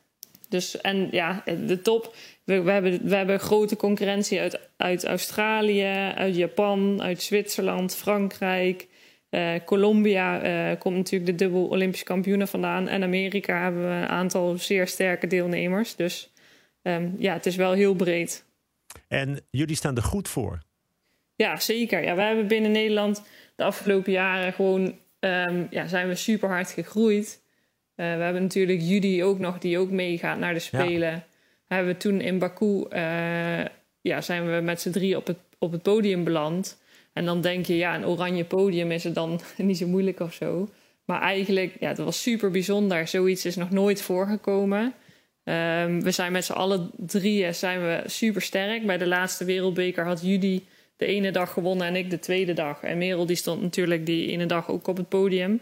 Dus 0.49 0.81
en 0.81 1.09
ja, 1.11 1.43
de 1.67 1.81
top. 1.83 2.15
We, 2.45 2.63
we, 2.63 2.71
hebben, 2.71 3.09
we 3.09 3.15
hebben 3.15 3.41
grote 3.41 3.77
concurrentie 3.77 4.41
uit, 4.41 4.61
uit 4.77 5.05
Australië, 5.05 6.13
uit 6.15 6.37
Japan, 6.37 7.03
uit 7.03 7.23
Zwitserland, 7.23 7.95
Frankrijk. 7.95 8.89
Uh, 9.31 9.55
Colombia 9.65 10.45
uh, 10.45 10.79
komt 10.79 10.97
natuurlijk 10.97 11.31
de 11.31 11.45
dubbel 11.45 11.67
Olympische 11.67 12.05
kampioenen 12.05 12.49
vandaan. 12.49 12.89
En 12.89 13.03
Amerika 13.03 13.63
hebben 13.63 13.83
we 13.83 13.95
een 13.95 14.09
aantal 14.09 14.59
zeer 14.59 14.87
sterke 14.87 15.27
deelnemers. 15.27 15.97
Dus 15.97 16.33
um, 16.83 17.15
ja, 17.19 17.33
het 17.33 17.47
is 17.47 17.57
wel 17.57 17.73
heel 17.73 17.95
breed. 17.95 18.45
En 19.09 19.41
jullie 19.51 19.77
staan 19.77 19.97
er 19.97 20.03
goed 20.03 20.29
voor? 20.29 20.63
Ja, 21.37 21.57
zeker. 21.57 22.05
Ja, 22.05 22.15
wij 22.15 22.27
hebben 22.27 22.47
binnen 22.47 22.71
Nederland 22.71 23.23
de 23.57 23.65
afgelopen 23.65 24.13
jaren 24.13 24.53
gewoon 24.53 24.99
um, 25.21 25.67
ja, 25.71 25.87
zijn 25.87 26.09
we 26.09 26.15
super 26.15 26.49
hard 26.49 26.71
gegroeid. 26.71 27.43
Uh, 27.97 28.17
we 28.17 28.23
hebben 28.23 28.43
natuurlijk 28.43 28.81
Judy 28.81 29.23
ook 29.23 29.39
nog, 29.39 29.59
die 29.59 29.79
ook 29.79 29.91
meegaat 29.91 30.39
naar 30.39 30.55
de 30.55 30.61
Spelen. 30.61 31.25
Hebben 31.73 31.93
we 31.93 31.99
toen 31.99 32.21
in 32.21 32.39
Baku, 32.39 32.87
ja, 34.01 34.21
zijn 34.21 34.55
we 34.55 34.61
met 34.61 34.81
z'n 34.81 34.91
drie 34.91 35.17
op 35.17 35.27
het, 35.27 35.39
op 35.59 35.73
het 35.73 35.83
podium 35.83 36.25
beland. 36.25 36.81
En 37.13 37.25
dan 37.25 37.41
denk 37.41 37.67
je, 37.67 37.77
ja, 37.77 37.95
een 37.95 38.07
oranje 38.07 38.45
podium 38.45 38.91
is 38.91 39.05
het 39.05 39.15
dan 39.15 39.41
niet 39.57 39.79
zo 39.79 39.87
moeilijk 39.87 40.21
of 40.21 40.35
zo. 40.35 40.69
Maar 41.05 41.21
eigenlijk, 41.21 41.77
ja, 41.81 41.95
dat 41.95 42.05
was 42.05 42.23
super 42.23 42.51
bijzonder. 42.51 43.09
Zoiets 43.09 43.45
is 43.45 43.57
nog 43.57 43.71
nooit 43.71 44.03
voorgekomen. 44.03 44.95
Um, 45.45 46.03
we 46.03 46.11
zijn 46.11 46.33
met 46.33 46.45
z'n 46.45 46.53
allen 46.53 46.91
drieën 46.97 47.55
zijn 47.55 47.81
we 47.81 48.03
super 48.07 48.43
sterk. 48.43 48.87
Bij 48.87 48.99
de 48.99 49.07
laatste 49.07 49.45
wereldbeker 49.45 50.05
had 50.05 50.23
Judy 50.23 50.63
de 50.97 51.07
ene 51.07 51.31
dag 51.31 51.53
gewonnen 51.53 51.87
en 51.87 51.97
ik 51.97 52.11
de 52.11 52.19
tweede 52.19 52.53
dag. 52.53 52.83
En 52.83 52.99
Merel 52.99 53.27
die 53.27 53.37
stond 53.37 53.63
natuurlijk 53.63 54.07
die 54.07 54.31
ene 54.31 54.47
dag 54.47 54.71
ook 54.71 54.87
op 54.87 54.97
het 54.97 55.09
podium. 55.09 55.61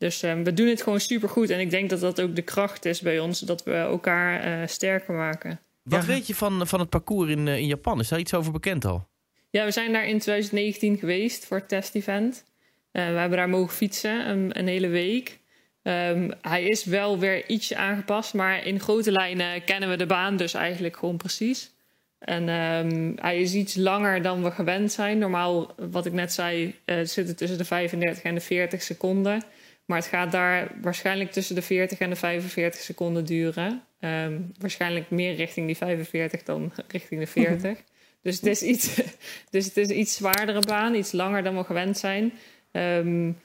Dus 0.00 0.22
um, 0.22 0.44
we 0.44 0.54
doen 0.54 0.66
het 0.66 0.82
gewoon 0.82 1.00
super 1.00 1.28
goed. 1.28 1.50
En 1.50 1.60
ik 1.60 1.70
denk 1.70 1.90
dat 1.90 2.00
dat 2.00 2.20
ook 2.20 2.36
de 2.36 2.42
kracht 2.42 2.84
is 2.84 3.00
bij 3.00 3.18
ons, 3.18 3.40
dat 3.40 3.62
we 3.62 3.72
elkaar 3.72 4.60
uh, 4.60 4.66
sterker 4.66 5.14
maken. 5.14 5.60
Wat 5.82 6.00
ja. 6.00 6.06
weet 6.06 6.26
je 6.26 6.34
van, 6.34 6.66
van 6.66 6.80
het 6.80 6.88
parcours 6.88 7.30
in, 7.30 7.46
uh, 7.46 7.56
in 7.56 7.66
Japan? 7.66 8.00
Is 8.00 8.08
daar 8.08 8.18
iets 8.18 8.34
over 8.34 8.52
bekend 8.52 8.84
al? 8.84 9.08
Ja, 9.50 9.64
we 9.64 9.70
zijn 9.70 9.92
daar 9.92 10.06
in 10.06 10.18
2019 10.18 10.98
geweest 10.98 11.46
voor 11.46 11.56
het 11.56 11.68
test-event. 11.68 12.44
Uh, 12.92 13.06
we 13.06 13.18
hebben 13.18 13.38
daar 13.38 13.48
mogen 13.48 13.74
fietsen 13.74 14.28
een, 14.28 14.58
een 14.58 14.66
hele 14.66 14.88
week. 14.88 15.38
Um, 15.82 16.32
hij 16.42 16.64
is 16.64 16.84
wel 16.84 17.18
weer 17.18 17.48
ietsje 17.48 17.76
aangepast, 17.76 18.34
maar 18.34 18.66
in 18.66 18.80
grote 18.80 19.12
lijnen 19.12 19.64
kennen 19.64 19.88
we 19.88 19.96
de 19.96 20.06
baan 20.06 20.36
dus 20.36 20.54
eigenlijk 20.54 20.96
gewoon 20.96 21.16
precies. 21.16 21.70
En 22.18 22.48
um, 22.48 23.14
hij 23.16 23.40
is 23.40 23.54
iets 23.54 23.74
langer 23.74 24.22
dan 24.22 24.42
we 24.42 24.50
gewend 24.50 24.92
zijn. 24.92 25.18
Normaal, 25.18 25.74
wat 25.90 26.06
ik 26.06 26.12
net 26.12 26.32
zei, 26.32 26.74
uh, 26.84 27.04
zit 27.04 27.28
het 27.28 27.36
tussen 27.36 27.58
de 27.58 27.64
35 27.64 28.22
en 28.22 28.34
de 28.34 28.40
40 28.40 28.82
seconden. 28.82 29.42
Maar 29.90 29.98
het 29.98 30.08
gaat 30.08 30.32
daar 30.32 30.70
waarschijnlijk 30.80 31.32
tussen 31.32 31.54
de 31.54 31.62
40 31.62 31.98
en 31.98 32.10
de 32.10 32.16
45 32.16 32.80
seconden 32.80 33.24
duren. 33.24 33.82
Um, 34.00 34.52
waarschijnlijk 34.58 35.10
meer 35.10 35.34
richting 35.34 35.66
die 35.66 35.76
45 35.76 36.42
dan 36.42 36.72
richting 36.88 37.20
de 37.20 37.26
40. 37.26 37.78
Dus 38.22 38.36
het 38.36 38.46
is 38.46 38.62
iets, 38.62 39.00
dus 39.50 39.64
het 39.64 39.76
is 39.76 39.88
een 39.88 39.98
iets 39.98 40.14
zwaardere 40.14 40.60
baan, 40.60 40.94
iets 40.94 41.12
langer 41.12 41.42
dan 41.42 41.56
we 41.56 41.64
gewend 41.64 41.98
zijn. 41.98 42.32
Um, 42.72 43.38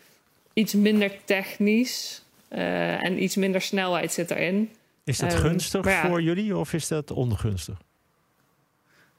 iets 0.54 0.74
minder 0.74 1.12
technisch 1.24 2.24
uh, 2.52 3.04
en 3.06 3.24
iets 3.24 3.36
minder 3.36 3.62
snelheid 3.62 4.14
zit 4.14 4.32
erin. 4.32 4.70
Is 5.04 5.18
dat 5.18 5.34
um, 5.34 5.40
gunstig 5.40 5.86
ja, 5.86 6.08
voor 6.08 6.22
jullie 6.22 6.58
of 6.58 6.74
is 6.74 6.88
dat 6.88 7.12
ongunstig? 7.12 7.78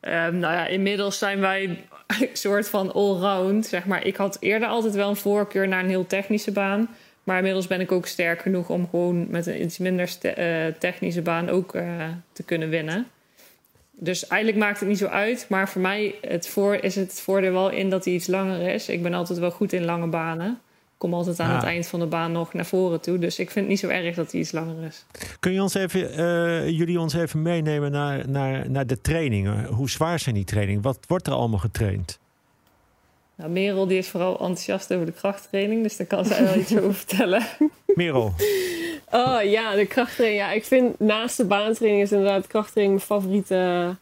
Um, 0.01 0.39
nou 0.39 0.55
ja, 0.55 0.67
inmiddels 0.67 1.19
zijn 1.19 1.41
wij 1.41 1.85
een 2.21 2.29
soort 2.33 2.69
van 2.69 2.93
allround. 2.93 3.67
Zeg 3.67 3.87
maar. 3.87 4.05
Ik 4.05 4.17
had 4.17 4.37
eerder 4.41 4.69
altijd 4.69 4.95
wel 4.95 5.09
een 5.09 5.17
voorkeur 5.17 5.69
naar 5.69 5.83
een 5.83 5.89
heel 5.89 6.07
technische 6.07 6.53
baan. 6.53 6.89
Maar 7.27 7.37
inmiddels 7.37 7.67
ben 7.67 7.81
ik 7.81 7.93
ook 7.93 8.07
sterk 8.07 8.41
genoeg 8.41 8.69
om 8.69 8.89
gewoon 8.91 9.31
met 9.31 9.47
een 9.47 9.63
iets 9.63 9.79
minder 9.79 10.17
uh, 10.23 10.67
technische 10.79 11.23
baan 11.23 11.49
ook 11.49 11.75
uh, 11.75 12.05
te 12.33 12.43
kunnen 12.43 12.69
winnen. 12.69 13.07
Dus 13.91 14.27
eigenlijk 14.27 14.63
maakt 14.63 14.81
het 14.81 14.89
niet 14.89 14.99
zo 14.99 15.07
uit. 15.07 15.47
Maar 15.49 15.69
voor 15.69 15.81
mij 15.81 16.15
het 16.21 16.49
voor, 16.49 16.75
is 16.75 16.95
het 16.95 17.21
voordeel 17.21 17.53
wel 17.53 17.71
in 17.71 17.91
dat 17.91 18.05
hij 18.05 18.15
iets 18.15 18.27
langer 18.27 18.69
is. 18.69 18.89
Ik 18.89 19.03
ben 19.03 19.15
altijd 19.15 19.39
wel 19.39 19.51
goed 19.51 19.73
in 19.73 19.85
lange 19.85 20.07
banen. 20.07 20.51
Ik 20.51 20.99
kom 20.99 21.15
altijd 21.15 21.41
aan 21.41 21.51
ah. 21.51 21.55
het 21.55 21.65
eind 21.65 21.87
van 21.87 22.01
de 22.01 22.07
baan 22.07 22.33
nog 22.33 22.53
naar 22.53 22.67
voren 22.67 23.01
toe. 23.01 23.19
Dus 23.19 23.39
ik 23.39 23.51
vind 23.51 23.65
het 23.65 23.69
niet 23.69 23.79
zo 23.79 23.89
erg 23.89 24.15
dat 24.15 24.31
hij 24.33 24.41
iets 24.41 24.53
langer 24.53 24.85
is. 24.85 25.05
Kun 25.41 25.53
je 25.53 25.63
ons 25.63 25.75
even, 25.75 26.21
uh, 26.21 26.69
jullie 26.69 27.01
ons 27.01 27.15
even 27.15 27.43
meenemen 27.43 27.91
naar, 27.91 28.29
naar, 28.29 28.71
naar 28.71 28.87
de 28.87 29.01
trainingen? 29.01 29.65
Hoe 29.65 29.91
zwaar 29.91 30.19
zijn 30.19 30.35
die 30.35 30.45
trainingen? 30.45 30.83
Wat 30.83 30.99
wordt 31.07 31.27
er 31.27 31.33
allemaal 31.33 31.59
getraind? 31.59 32.19
Nou, 33.37 33.51
Merel 33.51 33.87
die 33.87 33.99
is 33.99 34.09
vooral 34.09 34.33
enthousiast 34.33 34.93
over 34.93 35.07
de 35.07 35.13
krachttraining. 35.13 35.83
Dus 35.83 35.97
daar 35.97 36.07
kan 36.07 36.25
zij 36.25 36.45
wel 36.45 36.57
iets 36.57 36.77
over 36.77 36.95
vertellen. 36.95 37.43
Merel. 37.95 38.33
Oh 39.11 39.39
ja, 39.43 39.75
de 39.75 39.87
krachttraining. 39.87 40.43
Ja, 40.43 40.53
ik 40.53 40.65
vind 40.65 41.01
naast 41.01 41.37
de 41.37 41.45
baantraining 41.45 42.03
is 42.03 42.13
inderdaad 42.13 42.47
krachttraining 42.47 42.97
mijn 42.97 43.21
favoriete 43.21 43.97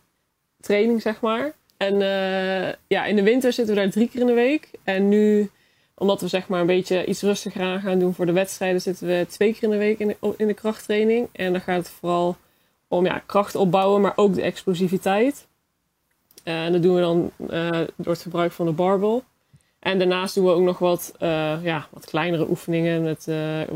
training, 0.60 1.02
zeg 1.02 1.20
maar. 1.20 1.54
En 1.76 1.94
uh, 1.94 2.72
ja, 2.86 3.04
in 3.04 3.16
de 3.16 3.22
winter 3.22 3.52
zitten 3.52 3.74
we 3.74 3.80
daar 3.80 3.90
drie 3.90 4.08
keer 4.08 4.20
in 4.20 4.26
de 4.26 4.32
week. 4.32 4.70
En 4.84 5.08
nu, 5.08 5.50
omdat 5.94 6.20
we 6.20 6.28
zeg 6.28 6.48
maar 6.48 6.60
een 6.60 6.66
beetje 6.66 7.04
iets 7.04 7.22
rustiger 7.22 7.62
aan 7.62 7.80
gaan 7.80 7.98
doen 7.98 8.14
voor 8.14 8.26
de 8.26 8.32
wedstrijden, 8.32 8.80
zitten 8.80 9.06
we 9.06 9.26
twee 9.28 9.52
keer 9.52 9.62
in 9.62 9.70
de 9.70 9.76
week 9.76 9.98
in 9.98 10.06
de, 10.06 10.34
in 10.36 10.46
de 10.46 10.54
krachttraining. 10.54 11.28
En 11.32 11.52
dan 11.52 11.60
gaat 11.60 11.76
het 11.76 11.88
vooral 11.88 12.36
om 12.88 13.06
ja, 13.06 13.22
kracht 13.26 13.54
opbouwen, 13.54 14.00
maar 14.00 14.12
ook 14.16 14.34
de 14.34 14.42
explosiviteit. 14.42 15.46
Uh, 16.44 16.64
en 16.64 16.72
dat 16.72 16.82
doen 16.82 16.94
we 16.94 17.00
dan 17.00 17.30
uh, 17.50 17.70
door 17.96 18.12
het 18.12 18.22
gebruik 18.22 18.52
van 18.52 18.66
de 18.66 18.72
barbel. 18.72 19.24
En 19.78 19.98
daarnaast 19.98 20.34
doen 20.34 20.44
we 20.44 20.50
ook 20.50 20.62
nog 20.62 20.78
wat, 20.78 21.14
uh, 21.20 21.58
ja, 21.62 21.88
wat 21.90 22.04
kleinere 22.04 22.48
oefeningen. 22.48 23.02
Met, 23.02 23.26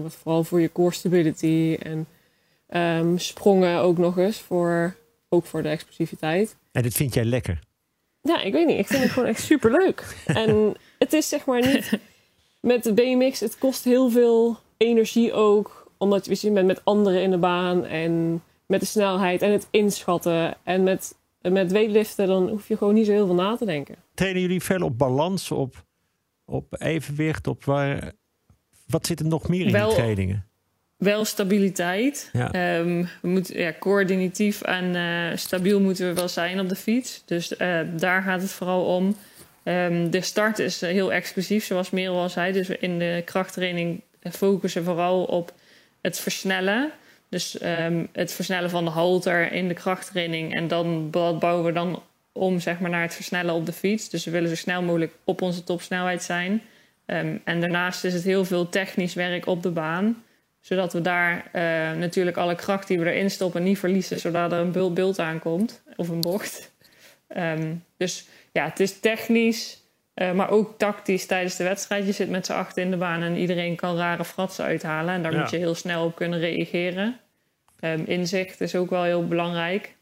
wat 0.03 0.15
vooral 0.15 0.45
voor 0.45 0.61
je 0.61 0.73
core 0.73 0.95
stability. 0.95 1.77
En 1.83 2.07
um, 3.01 3.19
sprongen 3.19 3.79
ook 3.79 3.99
nog 3.99 4.19
eens. 4.19 4.39
Voor, 4.39 4.97
ook 5.29 5.47
voor 5.47 5.63
de 5.63 5.69
explosiviteit. 5.69 6.57
En 6.73 6.83
dit 6.83 6.95
vind 6.95 7.15
jij 7.15 7.25
lekker? 7.25 7.61
Ja, 8.23 8.43
ik 8.43 8.53
weet 8.53 8.67
niet. 8.67 8.79
Ik 8.79 8.87
vind 8.87 9.03
het 9.03 9.13
gewoon 9.13 9.29
echt 9.29 9.43
super 9.43 9.71
leuk. 9.71 10.17
en 10.27 10.77
het 10.99 11.13
is 11.13 11.29
zeg 11.29 11.45
maar 11.45 11.67
niet... 11.67 11.99
Met 12.61 12.85
de 12.85 12.93
BMX, 12.93 13.41
het 13.41 13.59
kost 13.59 13.85
heel 13.85 14.11
veel 14.11 14.59
energie 14.77 15.33
ook. 15.33 15.91
Omdat 15.99 16.41
je 16.41 16.51
bent 16.51 16.67
met 16.67 16.85
anderen 16.85 17.23
in 17.23 17.31
de 17.31 17.39
baan. 17.39 17.85
En 17.85 18.43
met 18.67 18.81
de 18.81 18.87
snelheid 18.87 19.43
en 19.43 19.53
het 19.53 19.69
inschatten. 19.71 20.57
En 20.63 20.83
met, 20.83 21.15
met 21.53 21.73
weightliften, 21.73 22.27
dan 22.27 22.49
hoef 22.49 22.69
je 22.69 22.77
gewoon 22.77 22.95
niet 22.95 23.07
zo 23.07 23.13
heel 23.13 23.27
veel 23.27 23.35
na 23.35 23.57
te 23.57 23.65
denken. 23.65 23.95
Trainen 24.15 24.43
jullie 24.43 24.63
veel 24.63 24.83
op 24.83 24.99
balans, 24.99 25.51
op 25.51 25.87
op 26.49 26.83
evenwicht, 26.83 27.47
op 27.47 27.65
waar. 27.65 28.13
Wat 28.87 29.07
zit 29.07 29.21
er 29.21 29.27
nog 29.27 29.49
meer 29.49 29.67
in 29.67 29.73
wel, 29.73 29.87
die 29.87 29.97
trainingen? 29.97 30.47
Wel 30.97 31.25
stabiliteit. 31.25 32.31
Ja. 32.33 32.79
Um, 32.79 33.09
we 33.23 33.29
moeten, 33.29 33.59
ja, 33.59 33.75
coördinatief 33.79 34.63
en 34.63 34.95
uh, 34.95 35.37
stabiel 35.37 35.81
moeten 35.81 36.07
we 36.07 36.15
wel 36.15 36.29
zijn 36.29 36.61
op 36.61 36.69
de 36.69 36.77
fiets. 36.77 37.23
Dus 37.25 37.53
uh, 37.53 37.81
daar 37.97 38.23
gaat 38.23 38.43
het 38.43 38.51
vooral 38.51 38.97
om. 38.97 39.17
Um, 39.65 40.11
de 40.11 40.21
start 40.21 40.59
is 40.59 40.81
heel 40.81 41.13
exclusief, 41.13 41.65
zoals 41.65 41.91
Merel 41.91 42.21
al 42.21 42.29
zei. 42.29 42.53
Dus 42.53 42.69
in 42.69 42.99
de 42.99 43.23
krachttraining 43.25 44.03
focussen 44.31 44.85
vooral 44.85 45.25
op 45.25 45.53
het 46.01 46.19
versnellen. 46.19 46.91
Dus 47.29 47.63
um, 47.63 48.09
het 48.13 48.33
versnellen 48.33 48.71
van 48.71 48.85
de 48.85 48.91
halter 48.91 49.53
in 49.53 49.69
de 49.69 49.75
krachttraining. 49.75 50.55
En 50.55 50.69
dan 50.69 51.11
bouwen 51.11 51.65
we 51.65 51.73
dan 51.73 52.03
om 52.33 52.61
zeg 52.61 52.81
maar, 52.81 52.91
naar 52.91 53.03
het 53.03 53.15
versnellen 53.15 53.55
op 53.55 53.67
de 53.67 53.73
fiets. 53.73 54.09
Dus 54.09 54.25
we 54.25 54.31
willen 54.31 54.49
zo 54.49 54.55
snel 54.55 54.83
mogelijk 54.83 55.13
op 55.25 55.43
onze 55.43 55.65
topsnelheid 55.65 56.23
zijn. 56.23 56.63
Um, 57.07 57.41
en 57.45 57.61
daarnaast 57.61 58.05
is 58.05 58.15
het 58.15 58.25
heel 58.25 58.45
veel 58.45 58.69
technisch 58.69 59.15
werk 59.15 59.47
op 59.47 59.63
de 59.63 59.71
baan. 59.71 60.23
Zodat 60.61 60.93
we 60.93 61.01
daar 61.01 61.35
uh, 61.37 61.63
natuurlijk 61.99 62.37
alle 62.37 62.55
kracht 62.55 62.89
die 62.89 62.99
we 62.99 63.13
erin 63.13 63.31
stoppen 63.31 63.63
niet 63.63 63.79
verliezen. 63.79 64.21
Zodat 64.21 64.53
er 64.53 64.59
een 64.59 64.95
beeld 64.95 65.19
aankomt 65.19 65.83
of 65.97 66.09
een 66.09 66.21
bocht. 66.21 66.73
Um, 67.37 67.85
dus 67.97 68.27
ja, 68.53 68.65
het 68.65 68.81
is 68.81 69.01
technisch, 69.01 69.83
uh, 70.19 70.33
maar 70.33 70.51
ook 70.51 70.79
tactisch 70.79 71.27
tijdens 71.27 71.57
de 71.57 71.65
wedstrijd. 71.65 72.07
Je 72.07 72.13
zit 72.13 72.31
met 72.31 72.47
z'n 72.47 72.53
achter 72.53 72.83
in 72.83 72.91
de 72.91 72.97
baan 72.97 73.23
en 73.23 73.37
iedereen 73.37 73.77
kan 73.77 73.97
rare 73.97 74.25
fratsen 74.25 74.65
uithalen. 74.65 75.15
En 75.15 75.23
daar 75.23 75.33
ja. 75.33 75.41
moet 75.41 75.51
je 75.51 75.57
heel 75.57 75.75
snel 75.75 76.05
op 76.05 76.17
kunnen 76.17 76.39
reageren. 76.39 77.21
Um, 77.81 78.05
inzicht 78.07 78.61
is 78.61 78.75
ook 78.75 78.91
wel 78.91 79.03
heel 79.03 79.27
belangrijk. 79.27 79.97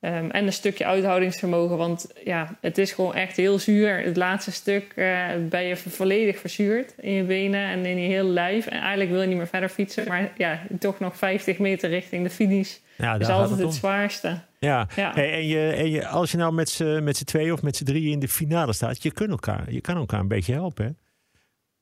Um, 0.00 0.30
en 0.30 0.46
een 0.46 0.52
stukje 0.52 0.84
uithoudingsvermogen, 0.84 1.76
want 1.76 2.12
ja, 2.24 2.58
het 2.60 2.78
is 2.78 2.92
gewoon 2.92 3.14
echt 3.14 3.36
heel 3.36 3.58
zuur. 3.58 3.98
Het 3.98 4.16
laatste 4.16 4.52
stuk 4.52 4.92
uh, 4.96 5.28
ben 5.48 5.62
je 5.62 5.76
volledig 5.76 6.38
verzuurd 6.38 6.94
in 7.00 7.12
je 7.12 7.22
benen 7.22 7.66
en 7.66 7.86
in 7.86 8.00
je 8.00 8.08
hele 8.08 8.28
lijf. 8.28 8.66
En 8.66 8.80
eigenlijk 8.80 9.10
wil 9.10 9.20
je 9.20 9.26
niet 9.26 9.36
meer 9.36 9.46
verder 9.46 9.68
fietsen, 9.68 10.08
maar 10.08 10.32
ja, 10.36 10.62
toch 10.78 10.98
nog 10.98 11.16
50 11.16 11.58
meter 11.58 11.90
richting 11.90 12.24
de 12.24 12.30
finish 12.30 12.76
ja, 12.96 13.18
is 13.18 13.28
altijd 13.28 13.50
het, 13.58 13.60
het 13.68 13.74
zwaarste. 13.76 14.40
Ja, 14.58 14.88
en, 15.14 15.46
je, 15.46 15.68
en 15.68 15.90
je, 15.90 16.06
als 16.06 16.30
je 16.30 16.36
nou 16.36 16.52
met 16.52 17.16
z'n 17.16 17.24
twee 17.24 17.52
of 17.52 17.62
met 17.62 17.76
z'n 17.76 17.84
drie 17.84 18.10
in 18.10 18.18
de 18.18 18.28
finale 18.28 18.72
staat, 18.72 19.02
je, 19.02 19.12
kunt 19.12 19.30
elkaar, 19.30 19.72
je 19.72 19.80
kan 19.80 19.96
elkaar 19.96 20.20
een 20.20 20.28
beetje 20.28 20.52
helpen. 20.52 20.84
Hè? 20.84 20.90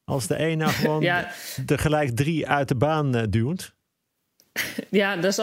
Als 0.04 0.26
de 0.26 0.38
een 0.38 0.58
nou 0.58 0.70
gewoon 0.82 1.02
ja. 1.02 1.30
de 1.66 1.78
gelijk 1.78 2.16
drie 2.16 2.48
uit 2.48 2.68
de 2.68 2.74
baan 2.74 3.16
uh, 3.16 3.22
duwt. 3.30 3.74
Ja, 4.90 5.16
dus 5.16 5.38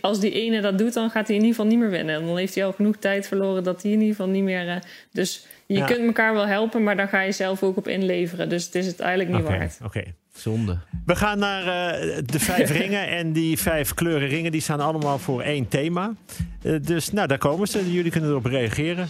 als 0.00 0.20
die 0.20 0.32
ene 0.32 0.60
dat 0.60 0.78
doet, 0.78 0.92
dan 0.94 1.10
gaat 1.10 1.26
hij 1.26 1.36
in 1.36 1.42
ieder 1.42 1.56
geval 1.56 1.70
niet 1.70 1.78
meer 1.78 1.90
winnen. 1.90 2.26
Dan 2.26 2.36
heeft 2.36 2.54
hij 2.54 2.64
al 2.64 2.72
genoeg 2.72 2.96
tijd 2.96 3.28
verloren 3.28 3.64
dat 3.64 3.82
hij 3.82 3.90
in 3.92 4.00
ieder 4.00 4.14
geval 4.16 4.30
niet 4.32 4.42
meer. 4.42 4.66
Uh, 4.66 4.76
dus 5.12 5.46
je 5.66 5.74
Ja. 5.76 5.86
kunt 5.86 6.06
elkaar 6.06 6.34
wel 6.34 6.46
helpen, 6.46 6.82
maar 6.82 6.96
dan 6.96 7.08
ga 7.08 7.20
je 7.20 7.32
zelf 7.32 7.62
ook 7.62 7.76
op 7.76 7.88
inleveren. 7.88 8.48
Dus 8.48 8.64
het 8.64 8.74
is 8.74 8.86
het 8.86 9.00
eigenlijk 9.00 9.38
niet 9.38 9.48
waard. 9.48 9.78
oké. 9.84 10.02
Zonde. 10.38 10.78
We 11.06 11.16
gaan 11.16 11.38
naar 11.38 11.62
eh, 11.62 12.18
de 12.24 12.40
vijf 12.40 12.70
ringen. 12.80 13.08
En 13.08 13.32
die 13.32 13.58
vijf 13.58 13.94
kleuren 13.94 14.28
ringen 14.28 14.52
die 14.52 14.60
staan 14.60 14.80
allemaal 14.80 15.18
voor 15.18 15.42
één 15.42 15.68
thema. 15.68 16.14
Eh, 16.62 16.74
dus 16.82 17.12
nou, 17.12 17.26
daar 17.26 17.38
komen 17.38 17.68
ze. 17.68 17.92
Jullie 17.92 18.10
kunnen 18.10 18.30
erop 18.30 18.44
reageren. 18.44 19.08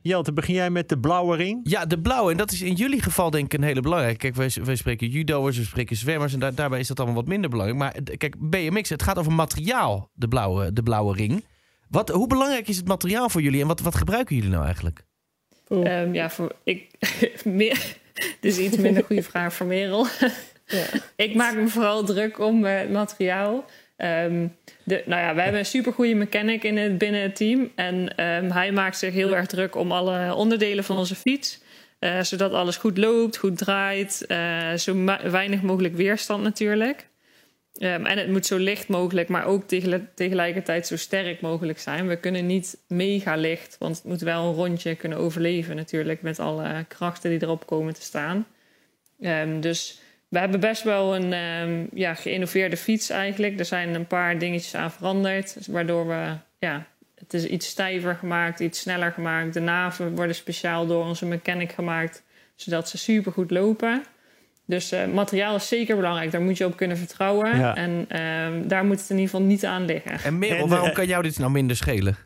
Jelte, 0.00 0.32
begin 0.32 0.54
jij 0.54 0.70
met 0.70 0.88
de 0.88 0.98
blauwe 0.98 1.36
ring? 1.36 1.60
Ja, 1.62 1.86
de 1.86 2.00
blauwe. 2.00 2.30
En 2.30 2.36
dat 2.36 2.52
is 2.52 2.62
in 2.62 2.74
jullie 2.74 3.02
geval 3.02 3.30
denk 3.30 3.44
ik 3.44 3.52
een 3.52 3.62
hele 3.64 3.80
belangrijke. 3.80 4.18
Kijk, 4.18 4.34
wij, 4.34 4.64
wij 4.64 4.76
spreken 4.76 5.08
judo'ers, 5.08 5.56
we 5.56 5.64
spreken 5.64 5.96
zwemmers. 5.96 6.32
En 6.32 6.38
daar, 6.38 6.54
daarbij 6.54 6.80
is 6.80 6.88
dat 6.88 6.98
allemaal 6.98 7.16
wat 7.16 7.26
minder 7.26 7.50
belangrijk. 7.50 7.80
Maar 7.80 7.92
eh, 7.92 8.16
kijk, 8.16 8.50
BMX, 8.50 8.88
het 8.88 9.02
gaat 9.02 9.18
over 9.18 9.32
materiaal, 9.32 10.10
de 10.12 10.28
blauwe, 10.28 10.72
de 10.72 10.82
blauwe 10.82 11.16
ring. 11.16 11.44
Wat, 11.88 12.08
hoe 12.08 12.26
belangrijk 12.26 12.68
is 12.68 12.76
het 12.76 12.88
materiaal 12.88 13.28
voor 13.28 13.42
jullie? 13.42 13.60
En 13.60 13.66
wat, 13.66 13.80
wat 13.80 13.94
gebruiken 13.94 14.36
jullie 14.36 14.50
nou 14.50 14.64
eigenlijk? 14.64 15.04
Ehm, 15.68 16.14
ja, 16.14 16.30
voor, 16.30 16.52
ik, 16.64 16.90
meer, 17.44 17.96
is 18.40 18.58
iets 18.58 18.76
minder 18.76 19.04
goede 19.04 19.22
vraag 19.22 19.54
voor 19.54 19.66
Merel. 19.66 20.06
Ja. 20.66 20.84
ik 21.16 21.34
maak 21.34 21.54
me 21.54 21.68
vooral 21.68 22.04
druk 22.04 22.38
om 22.38 22.64
eh, 22.64 22.78
het 22.78 22.90
materiaal. 22.90 23.64
Ehm, 23.96 24.46
de, 24.84 25.02
nou 25.06 25.22
ja, 25.22 25.34
we 25.34 25.40
hebben 25.40 25.60
een 25.60 25.66
supergoeie 25.66 26.16
mechanic 26.16 26.62
in 26.62 26.76
het, 26.76 26.98
binnen 26.98 27.20
het 27.22 27.36
team. 27.36 27.72
En 27.74 28.16
ehm, 28.16 28.50
hij 28.50 28.72
maakt 28.72 28.98
zich 28.98 29.12
heel 29.14 29.36
erg 29.36 29.46
druk 29.46 29.74
om 29.76 29.92
alle 29.92 30.34
onderdelen 30.34 30.84
van 30.84 30.96
onze 30.98 31.14
fiets. 31.14 31.62
eh, 31.98 32.20
zodat 32.20 32.52
alles 32.52 32.76
goed 32.76 32.98
loopt, 32.98 33.36
goed 33.36 33.58
draait. 33.58 34.24
eh, 34.26 34.72
zo 34.74 35.04
weinig 35.30 35.62
mogelijk 35.62 35.94
weerstand 35.94 36.42
natuurlijk. 36.42 37.06
Ehm, 37.74 38.04
en 38.04 38.18
het 38.18 38.28
moet 38.28 38.46
zo 38.46 38.56
licht 38.56 38.88
mogelijk, 38.88 39.28
maar 39.28 39.46
ook 39.46 39.68
tegel- 39.68 40.06
tegelijkertijd 40.14 40.86
zo 40.86 40.96
sterk 40.96 41.40
mogelijk 41.40 41.78
zijn. 41.78 42.08
We 42.08 42.16
kunnen 42.16 42.46
niet 42.46 42.78
mega 42.88 43.36
licht, 43.36 43.76
want 43.78 43.96
het 43.96 44.04
moet 44.04 44.20
wel 44.20 44.48
een 44.48 44.54
rondje 44.54 44.94
kunnen 44.94 45.18
overleven 45.18 45.76
natuurlijk... 45.76 46.22
met 46.22 46.38
alle 46.38 46.84
krachten 46.88 47.30
die 47.30 47.42
erop 47.42 47.66
komen 47.66 47.94
te 47.94 48.02
staan. 48.02 48.46
Ehm, 49.20 49.60
dus 49.60 50.00
we 50.28 50.38
hebben 50.38 50.60
best 50.60 50.82
wel 50.82 51.16
een 51.16 51.32
ehm, 51.32 51.86
ja, 51.94 52.14
geïnnoveerde 52.14 52.76
fiets 52.76 53.10
eigenlijk. 53.10 53.58
Er 53.58 53.64
zijn 53.64 53.94
een 53.94 54.06
paar 54.06 54.38
dingetjes 54.38 54.74
aan 54.74 54.92
veranderd, 54.92 55.66
waardoor 55.66 56.08
we... 56.08 56.36
Ja, 56.58 56.86
het 57.14 57.34
is 57.34 57.46
iets 57.46 57.66
stijver 57.66 58.14
gemaakt, 58.14 58.60
iets 58.60 58.80
sneller 58.80 59.12
gemaakt. 59.12 59.54
De 59.54 59.60
naven 59.60 60.14
worden 60.14 60.34
speciaal 60.34 60.86
door 60.86 61.04
onze 61.04 61.26
mechanic 61.26 61.72
gemaakt, 61.72 62.22
zodat 62.54 62.88
ze 62.88 62.98
supergoed 62.98 63.50
lopen... 63.50 64.04
Dus 64.66 64.92
eh, 64.92 65.06
materiaal 65.06 65.56
is 65.56 65.68
zeker 65.68 65.96
belangrijk. 65.96 66.30
Daar 66.30 66.40
moet 66.40 66.58
je 66.58 66.64
op 66.64 66.76
kunnen 66.76 66.96
vertrouwen. 66.96 67.58
Ja. 67.58 67.76
En 67.76 68.04
ehm, 68.08 68.68
daar 68.68 68.84
moet 68.84 69.00
het 69.00 69.10
in 69.10 69.16
ieder 69.18 69.30
geval 69.30 69.46
niet 69.46 69.64
aan 69.64 69.84
liggen. 69.84 70.18
En 70.24 70.38
Merel, 70.38 70.68
waarom 70.68 70.88
eh, 70.88 70.94
kan 70.94 71.06
jou 71.06 71.22
dit 71.22 71.38
nou 71.38 71.50
minder 71.50 71.76
schelen? 71.76 72.16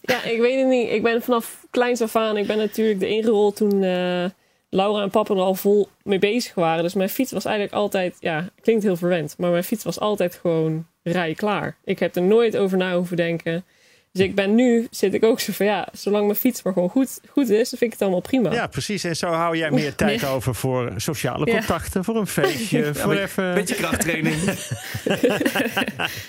Ja, 0.00 0.22
ik 0.22 0.40
weet 0.40 0.58
het 0.58 0.68
niet. 0.68 0.90
Ik 0.90 1.02
ben 1.02 1.22
vanaf 1.22 1.66
kleins 1.70 2.00
af 2.00 2.16
aan, 2.16 2.36
ik 2.36 2.46
ben 2.46 2.56
natuurlijk 2.56 3.02
erin 3.02 3.22
gerold 3.22 3.56
toen 3.56 3.82
eh, 3.82 4.24
Laura 4.70 5.02
en 5.02 5.10
papa 5.10 5.34
er 5.34 5.40
al 5.40 5.54
vol 5.54 5.88
mee 6.02 6.18
bezig 6.18 6.54
waren. 6.54 6.82
Dus 6.82 6.94
mijn 6.94 7.08
fiets 7.08 7.32
was 7.32 7.44
eigenlijk 7.44 7.76
altijd, 7.76 8.16
ja, 8.20 8.48
klinkt 8.60 8.82
heel 8.82 8.96
verwend, 8.96 9.34
maar 9.38 9.50
mijn 9.50 9.64
fiets 9.64 9.84
was 9.84 10.00
altijd 10.00 10.34
gewoon 10.34 10.86
rij 11.02 11.34
klaar. 11.34 11.76
Ik 11.84 11.98
heb 11.98 12.16
er 12.16 12.22
nooit 12.22 12.56
over 12.56 12.78
na 12.78 12.96
hoeven 12.96 13.16
denken. 13.16 13.64
Dus 14.16 14.24
ik 14.24 14.34
ben 14.34 14.54
nu, 14.54 14.86
zit 14.90 15.14
ik 15.14 15.24
ook 15.24 15.40
zo 15.40 15.52
van 15.52 15.66
ja, 15.66 15.88
zolang 15.92 16.24
mijn 16.24 16.38
fiets 16.38 16.62
maar 16.62 16.72
gewoon 16.72 16.88
goed, 16.88 17.20
goed 17.28 17.48
is, 17.48 17.70
dan 17.70 17.78
vind 17.78 17.82
ik 17.82 17.92
het 17.92 18.02
allemaal 18.02 18.20
prima. 18.20 18.52
Ja, 18.52 18.66
precies. 18.66 19.04
En 19.04 19.16
zo 19.16 19.28
hou 19.28 19.56
jij 19.56 19.70
meer 19.70 19.94
tijd 19.94 20.24
over 20.24 20.54
voor 20.54 20.92
sociale 20.96 21.46
Ja. 21.46 21.52
contacten, 21.52 22.04
voor 22.04 22.16
een 22.16 22.26
feestje, 22.26 22.94
voor 22.94 23.12
even... 23.12 23.54
Beetje 23.54 23.74
krachttraining. 23.74 24.36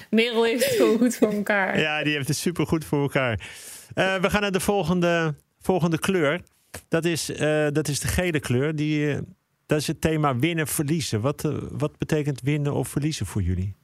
Merel 0.09 0.43
heeft 0.43 0.65
het 0.65 0.75
gewoon 0.75 0.97
goed 0.97 1.15
voor 1.15 1.33
elkaar. 1.33 1.79
Ja, 1.79 2.03
die 2.03 2.13
heeft 2.13 2.27
het 2.27 2.37
supergoed 2.37 2.85
voor 2.85 3.01
elkaar. 3.01 3.49
Eh, 3.93 4.15
we 4.15 4.29
gaan 4.29 4.41
naar 4.41 4.51
de 4.51 4.59
volgende, 4.59 5.35
volgende 5.59 5.99
kleur. 5.99 6.41
Dat 6.87 7.05
is, 7.05 7.31
eh, 7.31 7.67
dat 7.71 7.87
is 7.87 7.99
de 7.99 8.07
gele 8.07 8.39
kleur. 8.39 8.75
Die, 8.75 9.11
eh, 9.11 9.17
dat 9.65 9.79
is 9.79 9.87
het 9.87 10.01
thema 10.01 10.35
winnen, 10.35 10.67
verliezen. 10.67 11.21
Wat, 11.21 11.47
wat 11.71 11.97
betekent 11.97 12.41
winnen 12.41 12.73
of 12.73 12.87
verliezen 12.87 13.25
voor 13.25 13.41
jullie? 13.41 13.75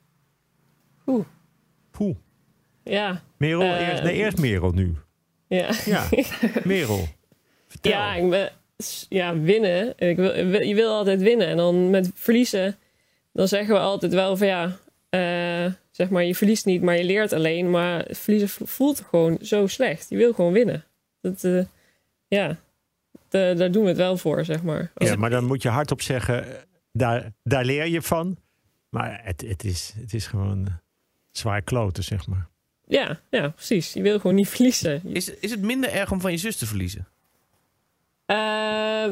Oeh. 1.05 1.25
Poeh. 1.91 2.15
Ja, 2.83 3.23
Merel, 3.37 3.61
Eh, 3.61 3.87
eerst, 3.89 4.03
nee, 4.03 4.13
eerst 4.15 4.37
Merel 4.39 4.71
nu. 4.71 4.95
ja. 5.47 5.69
Ja, 5.85 6.07
Merel. 6.63 7.07
Vertel. 7.67 7.91
Ja, 7.91 8.15
ik 8.15 8.29
ben, 8.29 8.51
ja, 9.09 9.39
winnen. 9.39 9.93
Ik 9.97 10.15
wil, 10.17 10.61
je 10.61 10.75
wil 10.75 10.89
altijd 10.93 11.21
winnen. 11.21 11.47
En 11.47 11.57
dan 11.57 11.89
met 11.89 12.11
verliezen, 12.13 12.77
dan 13.31 13.47
zeggen 13.47 13.73
we 13.73 13.79
altijd 13.79 14.13
wel 14.13 14.37
van 14.37 14.47
ja, 14.47 14.77
eh, 15.09 15.73
zeg 15.91 16.09
maar, 16.09 16.23
je 16.23 16.35
verliest 16.35 16.65
niet, 16.65 16.81
maar 16.81 16.97
je 16.97 17.03
leert 17.03 17.33
alleen. 17.33 17.69
Maar 17.69 18.05
verliezen 18.09 18.67
voelt 18.67 18.99
gewoon 19.09 19.37
zo 19.41 19.67
slecht. 19.67 20.09
Je 20.09 20.17
wil 20.17 20.33
gewoon 20.33 20.53
winnen. 20.53 20.83
Dat, 21.21 21.43
eh, 21.43 21.63
ja, 22.27 22.57
Da- 23.29 23.53
daar 23.53 23.71
doen 23.71 23.81
we 23.83 23.87
het 23.89 23.97
wel 23.97 24.17
voor, 24.17 24.45
zeg 24.45 24.63
maar. 24.63 24.91
Ja, 24.95 25.15
maar 25.15 25.29
dan 25.29 25.45
moet 25.45 25.61
je 25.61 25.69
hardop 25.69 26.01
zeggen, 26.01 26.45
daar, 26.91 27.31
daar 27.43 27.65
leer 27.65 27.87
je 27.87 28.01
van. 28.01 28.37
Maar 28.89 29.21
het, 29.23 29.41
het, 29.41 29.63
is, 29.63 29.93
het 29.99 30.13
is 30.13 30.27
gewoon 30.27 30.67
zwaar 31.31 31.61
kloten, 31.61 32.03
zeg 32.03 32.27
maar. 32.27 32.47
Ja, 32.87 33.19
ja, 33.29 33.49
precies. 33.49 33.93
Je 33.93 34.01
wil 34.01 34.19
gewoon 34.19 34.35
niet 34.35 34.49
verliezen. 34.49 35.01
Is, 35.05 35.29
is 35.29 35.51
het 35.51 35.61
minder 35.61 35.91
erg 35.91 36.11
om 36.11 36.21
van 36.21 36.31
je 36.31 36.37
zus 36.37 36.55
te 36.55 36.65
verliezen? 36.65 37.07
Eh, 38.25 38.35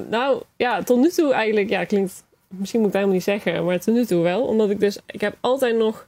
nou, 0.10 0.44
ja, 0.58 0.84
tot 0.84 1.00
nu 1.00 1.10
toe 1.10 1.34
eigenlijk, 1.34 1.70
ja, 1.70 1.86
klinkt, 1.86 2.24
misschien 2.48 2.80
moet 2.80 2.90
ik 2.90 2.96
het 2.96 3.04
helemaal 3.04 3.14
niet 3.14 3.44
zeggen, 3.44 3.66
maar 3.66 3.80
tot 3.80 3.94
nu 3.94 4.06
toe 4.06 4.24
wel. 4.24 4.44
Omdat 4.44 4.70
ik 4.70 4.80
dus, 4.80 4.98
ik 5.06 5.22
heb 5.22 5.38
altijd 5.40 5.78
nog 5.78 6.08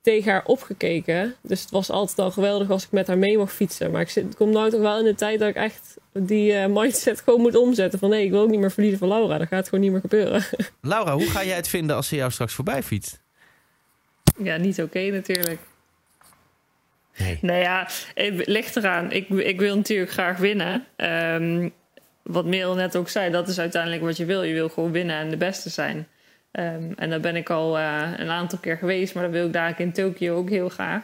tegen 0.00 0.32
haar 0.32 0.44
opgekeken. 0.44 1.34
Dus 1.40 1.60
het 1.60 1.70
was 1.70 1.90
altijd 1.90 2.18
al 2.18 2.30
geweldig 2.30 2.70
als 2.70 2.84
ik 2.84 2.90
met 2.90 3.06
haar 3.06 3.18
mee 3.18 3.38
mocht 3.38 3.52
fietsen. 3.52 3.90
Maar 3.90 4.00
ik, 4.00 4.08
zit, 4.08 4.24
ik 4.24 4.36
kom 4.36 4.50
nou 4.50 4.70
toch 4.70 4.80
wel 4.80 4.98
in 4.98 5.04
de 5.04 5.14
tijd 5.14 5.38
dat 5.38 5.48
ik 5.48 5.54
echt 5.54 5.96
die 6.12 6.52
eh, 6.52 6.66
mindset 6.66 7.20
gewoon 7.20 7.40
moet 7.40 7.56
omzetten. 7.56 7.98
Van 7.98 8.10
nee, 8.10 8.24
ik 8.24 8.30
wil 8.30 8.40
ook 8.40 8.50
niet 8.50 8.60
meer 8.60 8.72
verliezen 8.72 8.98
van 8.98 9.08
Laura. 9.08 9.38
Dat 9.38 9.48
gaat 9.48 9.68
gewoon 9.68 9.84
niet 9.84 9.92
meer 9.92 10.00
gebeuren. 10.00 10.44
Laura, 10.80 11.14
hoe 11.14 11.30
ga 11.30 11.44
jij 11.44 11.56
het 11.56 11.68
vinden 11.68 11.96
als 11.96 12.08
ze 12.08 12.16
jou 12.16 12.30
straks 12.30 12.54
voorbij 12.54 12.82
fietst? 12.82 13.20
Ja, 14.42 14.56
niet 14.56 14.82
oké 14.82 15.10
natuurlijk. 15.10 15.60
Nee. 17.20 17.38
Nou 17.40 17.58
ja, 17.60 17.88
het 18.14 18.46
ligt 18.46 18.76
eraan. 18.76 19.12
Ik, 19.12 19.28
ik 19.28 19.60
wil 19.60 19.76
natuurlijk 19.76 20.10
graag 20.10 20.38
winnen. 20.38 20.84
Ehm, 20.96 21.68
wat 22.22 22.44
Merel 22.44 22.74
net 22.74 22.96
ook 22.96 23.08
zei, 23.08 23.30
dat 23.30 23.48
is 23.48 23.58
uiteindelijk 23.60 24.02
wat 24.02 24.16
je 24.16 24.24
wil. 24.24 24.42
Je 24.42 24.54
wil 24.54 24.68
gewoon 24.68 24.92
winnen 24.92 25.16
en 25.16 25.30
de 25.30 25.36
beste 25.36 25.70
zijn. 25.70 26.08
Ehm, 26.52 26.92
en 26.96 27.10
daar 27.10 27.20
ben 27.20 27.36
ik 27.36 27.50
al 27.50 27.78
eh, 27.78 28.02
een 28.16 28.30
aantal 28.30 28.58
keer 28.58 28.76
geweest, 28.76 29.14
maar 29.14 29.22
dat 29.22 29.32
wil 29.32 29.46
ik 29.46 29.52
daar 29.52 29.80
in 29.80 29.92
Tokio 29.92 30.36
ook 30.36 30.48
heel 30.50 30.68
graag. 30.68 31.02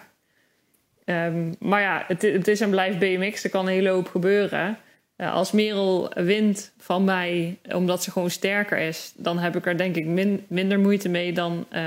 Ehm, 1.04 1.52
maar 1.58 1.80
ja, 1.80 2.04
het, 2.06 2.22
het 2.22 2.48
is 2.48 2.60
en 2.60 2.70
blijft 2.70 2.98
BMX. 2.98 3.44
Er 3.44 3.50
kan 3.50 3.66
een 3.66 3.72
hele 3.72 3.88
hoop 3.88 4.08
gebeuren. 4.08 4.78
Ja, 5.16 5.30
als 5.30 5.52
Merel 5.52 6.10
wint 6.14 6.72
van 6.78 7.04
mij 7.04 7.58
omdat 7.74 8.02
ze 8.02 8.10
gewoon 8.10 8.30
sterker 8.30 8.78
is, 8.78 9.12
dan 9.16 9.38
heb 9.38 9.56
ik 9.56 9.66
er 9.66 9.76
denk 9.76 9.96
ik 9.96 10.06
min- 10.06 10.44
minder 10.48 10.78
moeite 10.78 11.08
mee 11.08 11.32
dan 11.32 11.66
eh, 11.70 11.82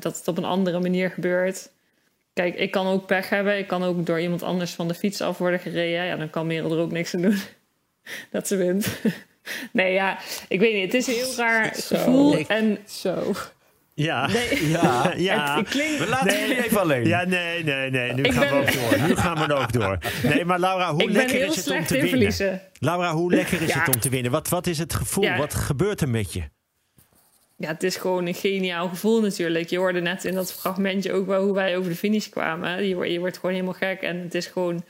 dat 0.00 0.16
het 0.18 0.28
op 0.28 0.38
een 0.38 0.44
andere 0.44 0.80
manier 0.80 1.10
gebeurt. 1.10 1.70
Kijk, 2.36 2.54
ik 2.54 2.70
kan 2.70 2.86
ook 2.86 3.06
pech 3.06 3.28
hebben. 3.28 3.58
Ik 3.58 3.66
kan 3.66 3.82
ook 3.84 4.06
door 4.06 4.20
iemand 4.20 4.42
anders 4.42 4.72
van 4.74 4.88
de 4.88 4.94
fiets 4.94 5.20
af 5.20 5.38
worden 5.38 5.60
gereden. 5.60 6.04
Ja, 6.06 6.16
dan 6.16 6.30
kan 6.30 6.46
Merel 6.46 6.72
er 6.72 6.78
ook 6.78 6.90
niks 6.92 7.14
aan 7.14 7.20
doen 7.22 7.38
dat 8.30 8.48
ze 8.48 8.56
wint. 8.56 8.88
nee, 9.72 9.92
ja, 9.92 10.18
ik 10.48 10.60
weet 10.60 10.74
niet. 10.74 10.82
Het 10.92 10.94
is 10.94 11.06
een 11.06 11.14
heel 11.14 11.34
raar 11.36 11.74
Zo. 11.74 11.96
gevoel. 11.96 12.46
En 12.48 12.78
Zo. 12.86 13.32
Ja. 13.94 14.26
nee, 14.26 14.68
Ja. 14.68 15.12
ja. 15.16 15.46
het, 15.56 15.58
het 15.58 15.68
klinkt... 15.68 15.98
We 15.98 16.08
laten 16.08 16.26
Nee. 16.26 16.40
jullie 16.48 16.64
even 16.64 16.80
alleen. 16.80 17.06
Ja, 17.06 17.24
nee, 17.24 17.64
nee, 17.64 17.90
nee. 17.90 18.12
Nu 18.12 18.22
Ik 18.22 18.32
gaan 18.32 18.40
ben- 18.48 18.50
we 18.50 18.56
ook 18.60 18.72
door. 18.98 19.08
Nu 19.08 19.16
gaan 19.16 19.46
we 19.46 19.54
ook 19.54 19.72
door. 19.72 19.98
Nee, 20.22 20.44
maar 20.44 20.58
Laura, 20.60 20.92
hoe 20.92 21.02
ik 21.02 21.10
lekker 21.10 21.40
is 21.46 21.56
het 21.56 21.70
om 21.70 21.84
te 21.84 21.96
in 21.96 22.02
winnen? 22.02 22.08
verliezen. 22.08 22.60
Laura, 22.78 23.12
hoe 23.12 23.34
lekker 23.34 23.62
is 23.62 23.68
Ja. 23.72 23.78
het 23.84 23.94
om 23.94 24.00
te 24.00 24.08
winnen? 24.08 24.30
Wat, 24.32 24.48
wat 24.48 24.66
is 24.66 24.78
het 24.78 24.94
gevoel? 24.94 25.24
Ja. 25.24 25.36
Wat 25.36 25.54
gebeurt 25.54 26.00
er 26.00 26.08
met 26.08 26.32
je? 26.32 26.42
Ja, 27.56 27.68
het 27.68 27.82
is 27.82 27.96
gewoon 27.96 28.26
een 28.26 28.34
geniaal 28.34 28.88
gevoel 28.88 29.20
natuurlijk. 29.20 29.68
Je 29.70 29.78
hoorde 29.78 30.00
net 30.00 30.24
in 30.24 30.34
dat 30.34 30.52
fragmentje 30.52 31.12
ook 31.12 31.26
wel 31.26 31.44
hoe 31.44 31.54
wij 31.54 31.76
over 31.76 31.90
de 31.90 31.96
finish 31.96 32.28
kwamen. 32.28 32.84
Je, 32.86 32.94
wordt- 32.94 33.10
je 33.10 33.18
wordt 33.18 33.36
gewoon 33.36 33.54
helemaal 33.54 33.74
gek. 33.74 34.00
En 34.02 34.16
het 34.20 34.34
is 34.34 34.46
gewoon 34.46 34.84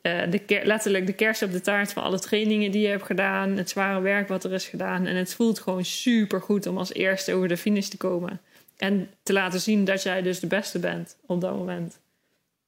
eh, 0.00 0.30
de 0.30 0.60
letterlijk 0.64 1.06
de 1.06 1.12
kerst 1.12 1.42
op 1.42 1.52
de 1.52 1.60
taart 1.60 1.92
van 1.92 2.02
alle 2.02 2.18
trainingen 2.18 2.70
die 2.70 2.80
je 2.82 2.88
hebt 2.88 3.02
gedaan. 3.06 3.56
Het 3.56 3.70
zware 3.70 4.00
werk 4.00 4.28
wat 4.28 4.44
er 4.44 4.52
is 4.52 4.66
gedaan. 4.68 5.06
En 5.06 5.16
het 5.16 5.34
voelt 5.34 5.58
gewoon 5.60 5.84
super 5.84 6.40
goed 6.40 6.66
om 6.66 6.78
als 6.78 6.92
eerste 6.92 7.34
over 7.34 7.48
de 7.48 7.56
finish 7.56 7.88
te 7.88 7.96
komen. 7.96 8.40
En 8.76 9.10
te 9.22 9.32
laten 9.32 9.60
zien 9.60 9.84
dat 9.84 10.02
jij 10.02 10.22
dus 10.22 10.40
de 10.40 10.46
beste 10.46 10.78
bent 10.78 11.16
op 11.26 11.40
dat 11.40 11.56
moment. 11.56 12.00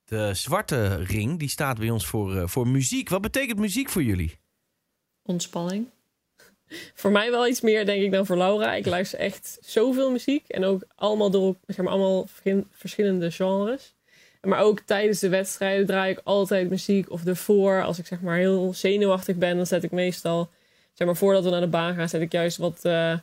De 0.05 0.35
zwarte 0.35 0.97
ring 0.97 1.39
die 1.39 1.49
staat 1.49 1.79
bij 1.79 1.91
ons 1.91 2.07
voor, 2.07 2.37
eh, 2.37 2.47
voor 2.47 2.69
muziek. 2.69 3.09
Wat 3.09 3.21
betekent 3.21 3.59
muziek 3.59 3.89
voor 3.89 4.03
jullie? 4.03 4.39
Ontspanning. 5.23 5.87
Voor 6.95 7.11
mij 7.11 7.31
wel 7.31 7.47
iets 7.47 7.61
meer, 7.61 7.87
denk 7.87 8.03
ik, 8.03 8.13
dan 8.13 8.27
voor 8.27 8.37
Laura. 8.37 8.75
Ik 8.75 8.87
luister 8.87 9.19
echt 9.19 9.59
zoveel 9.61 10.11
muziek. 10.11 10.49
En 10.49 10.65
ook 10.65 10.83
allemaal 10.95 11.31
door, 11.31 11.57
zeg 11.67 11.85
maar, 11.85 11.93
allemaal 11.93 12.27
verschillende 12.71 13.31
genres. 13.31 13.95
Maar 14.43 14.61
ook 14.61 14.81
tijdens 14.81 15.19
de 15.19 15.29
wedstrijden 15.29 15.87
draai 15.87 16.13
ik 16.13 16.21
altijd 16.25 16.71
muziek. 16.71 17.11
Of 17.11 17.27
ervoor, 17.27 17.83
als 17.83 17.99
ik 17.99 18.07
zeg 18.07 18.21
maar 18.21 18.37
heel 18.37 18.75
zenuwachtig 18.75 19.37
ben, 19.37 19.57
dan 19.57 19.67
zet 19.67 19.83
ik 19.83 19.91
meestal... 19.91 20.51
Zeg 20.93 21.07
maar, 21.07 21.17
voordat 21.17 21.45
we 21.45 21.51
naar 21.51 21.61
de 21.61 21.67
baan 21.67 21.95
gaan, 21.95 22.09
zet 22.09 22.21
ik 22.21 22.33
juist 22.33 22.57
wat 22.57 22.85
eh, 22.85 23.19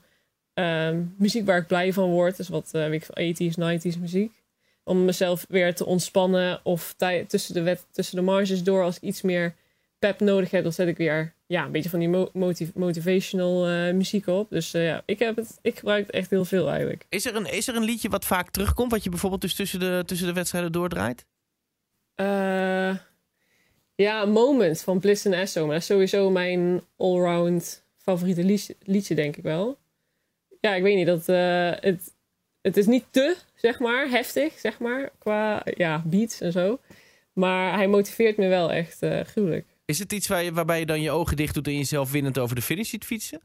ehm, 0.53 1.03
muziek 1.17 1.45
waar 1.45 1.57
ik 1.57 1.67
blij 1.67 1.93
van 1.93 2.09
word. 2.09 2.37
Dus 2.37 2.49
wat, 2.49 2.69
veel, 2.71 2.99
80s, 2.99 3.53
90s 3.59 3.99
muziek. 3.99 4.31
Om 4.83 5.05
mezelf 5.05 5.45
weer 5.49 5.75
te 5.75 5.85
ontspannen. 5.85 6.59
Of 6.63 6.95
tussen, 7.27 7.53
de 7.53 7.61
wet, 7.61 7.85
tussen 7.91 8.15
de 8.15 8.21
marges 8.21 8.63
door, 8.63 8.83
als 8.83 8.95
ik 8.95 9.01
iets 9.01 9.21
meer 9.21 9.55
pep 9.99 10.19
nodig 10.19 10.51
heb, 10.51 10.63
dan 10.63 10.73
zet 10.73 10.87
ik 10.87 10.97
weer 10.97 11.33
ja, 11.47 11.65
een 11.65 11.71
beetje 11.71 11.89
van 11.89 11.99
die 11.99 12.09
mo- 12.09 12.29
motiv- 12.33 12.73
motivational 12.73 13.67
eh, 13.67 13.93
muziek 13.93 14.27
op. 14.27 14.49
Dus 14.49 14.73
eh, 14.73 14.85
ja, 14.85 15.01
ik, 15.05 15.19
heb 15.19 15.35
het, 15.35 15.59
ik 15.61 15.77
gebruik 15.77 16.05
het 16.05 16.15
echt 16.15 16.29
heel 16.29 16.45
veel 16.45 16.69
eigenlijk. 16.69 17.05
Is 17.09 17.25
er, 17.25 17.35
een, 17.35 17.53
is 17.53 17.67
er 17.67 17.75
een 17.75 17.83
liedje 17.83 18.09
wat 18.09 18.25
vaak 18.25 18.49
terugkomt, 18.49 18.91
wat 18.91 19.03
je 19.03 19.09
bijvoorbeeld 19.09 19.41
dus 19.41 19.53
tussen 19.55 19.79
de, 19.79 20.03
tussen 20.05 20.27
de 20.27 20.33
wedstrijden 20.33 20.71
doordraait? 20.71 21.25
Eh, 22.15 22.95
ja, 23.95 24.25
Moment 24.25 24.81
van 24.81 24.99
Bliss 24.99 25.25
en 25.25 25.33
Esso. 25.33 25.61
Maar 25.61 25.73
dat 25.73 25.81
is 25.81 25.87
sowieso 25.87 26.29
mijn 26.29 26.81
allround 26.97 27.83
favoriete 27.97 28.43
liedje, 28.43 28.75
liedje, 28.83 29.15
denk 29.15 29.37
ik 29.37 29.43
wel. 29.43 29.77
Ja, 30.61 30.75
ik 30.75 30.83
weet 30.83 30.95
niet. 30.95 31.07
Dat, 31.07 31.25
het, 31.81 32.13
het 32.61 32.77
is 32.77 32.85
niet 32.85 33.05
te, 33.09 33.35
zeg 33.55 33.79
maar, 33.79 34.09
heftig, 34.09 34.59
zeg 34.59 34.79
maar, 34.79 35.09
qua 35.17 35.61
ja, 35.75 36.03
beats 36.05 36.41
en 36.41 36.51
zo. 36.51 36.79
Maar 37.33 37.73
hij 37.73 37.87
motiveert 37.87 38.37
me 38.37 38.47
wel 38.47 38.71
echt 38.71 38.99
gruwelijk. 39.23 39.76
Is 39.87 39.99
het 39.99 40.13
iets 40.13 40.27
waar 40.27 40.43
je, 40.43 40.53
waarbij 40.53 40.79
je 40.79 40.85
dan 40.85 41.01
je 41.01 41.11
ogen 41.11 41.35
dicht 41.35 41.53
doet 41.53 41.67
en 41.67 41.77
jezelf 41.77 42.11
winnend 42.11 42.37
over 42.37 42.55
de 42.55 42.61
finish 42.61 42.89
ziet 42.89 43.05
fietsen? 43.05 43.41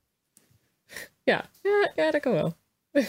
Ja, 1.23 1.51
ja, 1.63 1.93
ja 1.95 2.11
dat 2.11 2.21
kan 2.21 2.33
wel. 2.33 2.55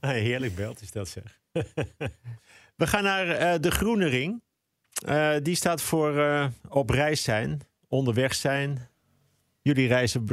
Ah, 0.00 0.10
heerlijk 0.10 0.54
beeld 0.54 0.80
is 0.80 0.90
dat 0.90 1.08
zeg. 1.08 1.40
We 2.80 2.86
gaan 2.86 3.02
naar 3.02 3.28
eh, 3.28 3.60
de 3.60 3.70
groene 3.70 4.06
ring. 4.06 4.42
Eh, 5.04 5.34
die 5.42 5.54
staat 5.54 5.82
voor 5.82 6.18
eh, 6.18 6.46
op 6.68 6.90
reis 6.90 7.22
zijn, 7.22 7.60
onderweg 7.88 8.34
zijn. 8.34 8.88
Jullie 9.62 9.88
reizen 9.88 10.26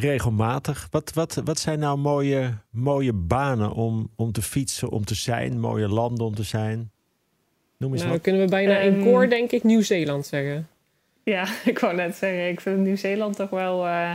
regelmatig. 0.00 0.88
Wat, 0.90 1.12
wat, 1.12 1.34
wat 1.34 1.58
zijn 1.58 1.78
nou 1.78 1.98
mooie, 1.98 2.58
mooie 2.70 3.12
banen 3.12 3.72
om, 3.72 4.12
om 4.16 4.32
te 4.32 4.42
fietsen, 4.42 4.88
om 4.88 5.04
te 5.04 5.14
zijn? 5.14 5.60
Mooie 5.60 5.88
landen 5.88 6.26
om 6.26 6.34
te 6.34 6.42
zijn? 6.42 6.92
Noem 7.78 7.92
eens 7.92 8.00
Nou, 8.00 8.12
wat. 8.12 8.22
kunnen 8.22 8.40
we 8.42 8.48
bijna 8.48 8.78
in 8.78 8.94
Ehm, 8.94 9.02
koor, 9.02 9.28
denk 9.28 9.50
ik, 9.50 9.62
Nieuw-Zeeland 9.62 10.26
zeggen. 10.26 10.68
Ja, 11.22 11.46
ik 11.64 11.78
wou 11.78 11.94
net 11.94 12.16
zeggen, 12.16 12.48
ik 12.48 12.60
vind 12.60 12.78
Nieuw-Zeeland 12.78 13.36
toch 13.36 13.50
wel 13.50 13.86
eh 13.86 14.14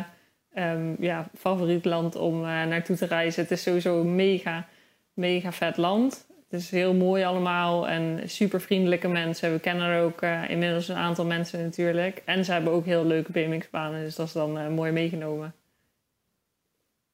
ehm, 0.54 0.94
ja, 1.00 1.30
favoriet 1.38 1.86
land 1.86 2.16
om 2.16 2.34
eh, 2.36 2.48
naartoe 2.48 2.96
te 2.96 3.06
reizen. 3.06 3.42
Het 3.42 3.52
is 3.52 3.62
sowieso 3.64 4.00
een 4.02 4.16
mega, 4.16 4.68
mega 5.14 5.52
vet 5.52 5.78
land. 5.78 6.28
Het 6.50 6.62
is 6.62 6.70
heel 6.70 6.94
mooi 6.94 7.24
allemaal 7.24 7.88
en 7.88 8.30
super 8.30 8.62
vriendelijke 8.62 9.08
mensen. 9.08 9.52
We 9.52 9.60
kennen 9.60 9.88
er 9.88 10.04
ook 10.04 10.22
eh, 10.22 10.50
inmiddels 10.50 10.88
een 10.88 10.96
aantal 10.96 11.26
mensen 11.26 11.64
natuurlijk. 11.64 12.22
En 12.26 12.46
ze 12.46 12.52
hebben 12.52 12.74
ook 12.74 12.86
heel 12.86 13.06
leuke 13.06 13.32
BMX-banen, 13.32 14.04
dus 14.04 14.16
dat 14.16 14.28
is 14.28 14.34
dan 14.34 14.58
eh, 14.58 14.68
mooi 14.68 14.92
meegenomen. 14.92 15.54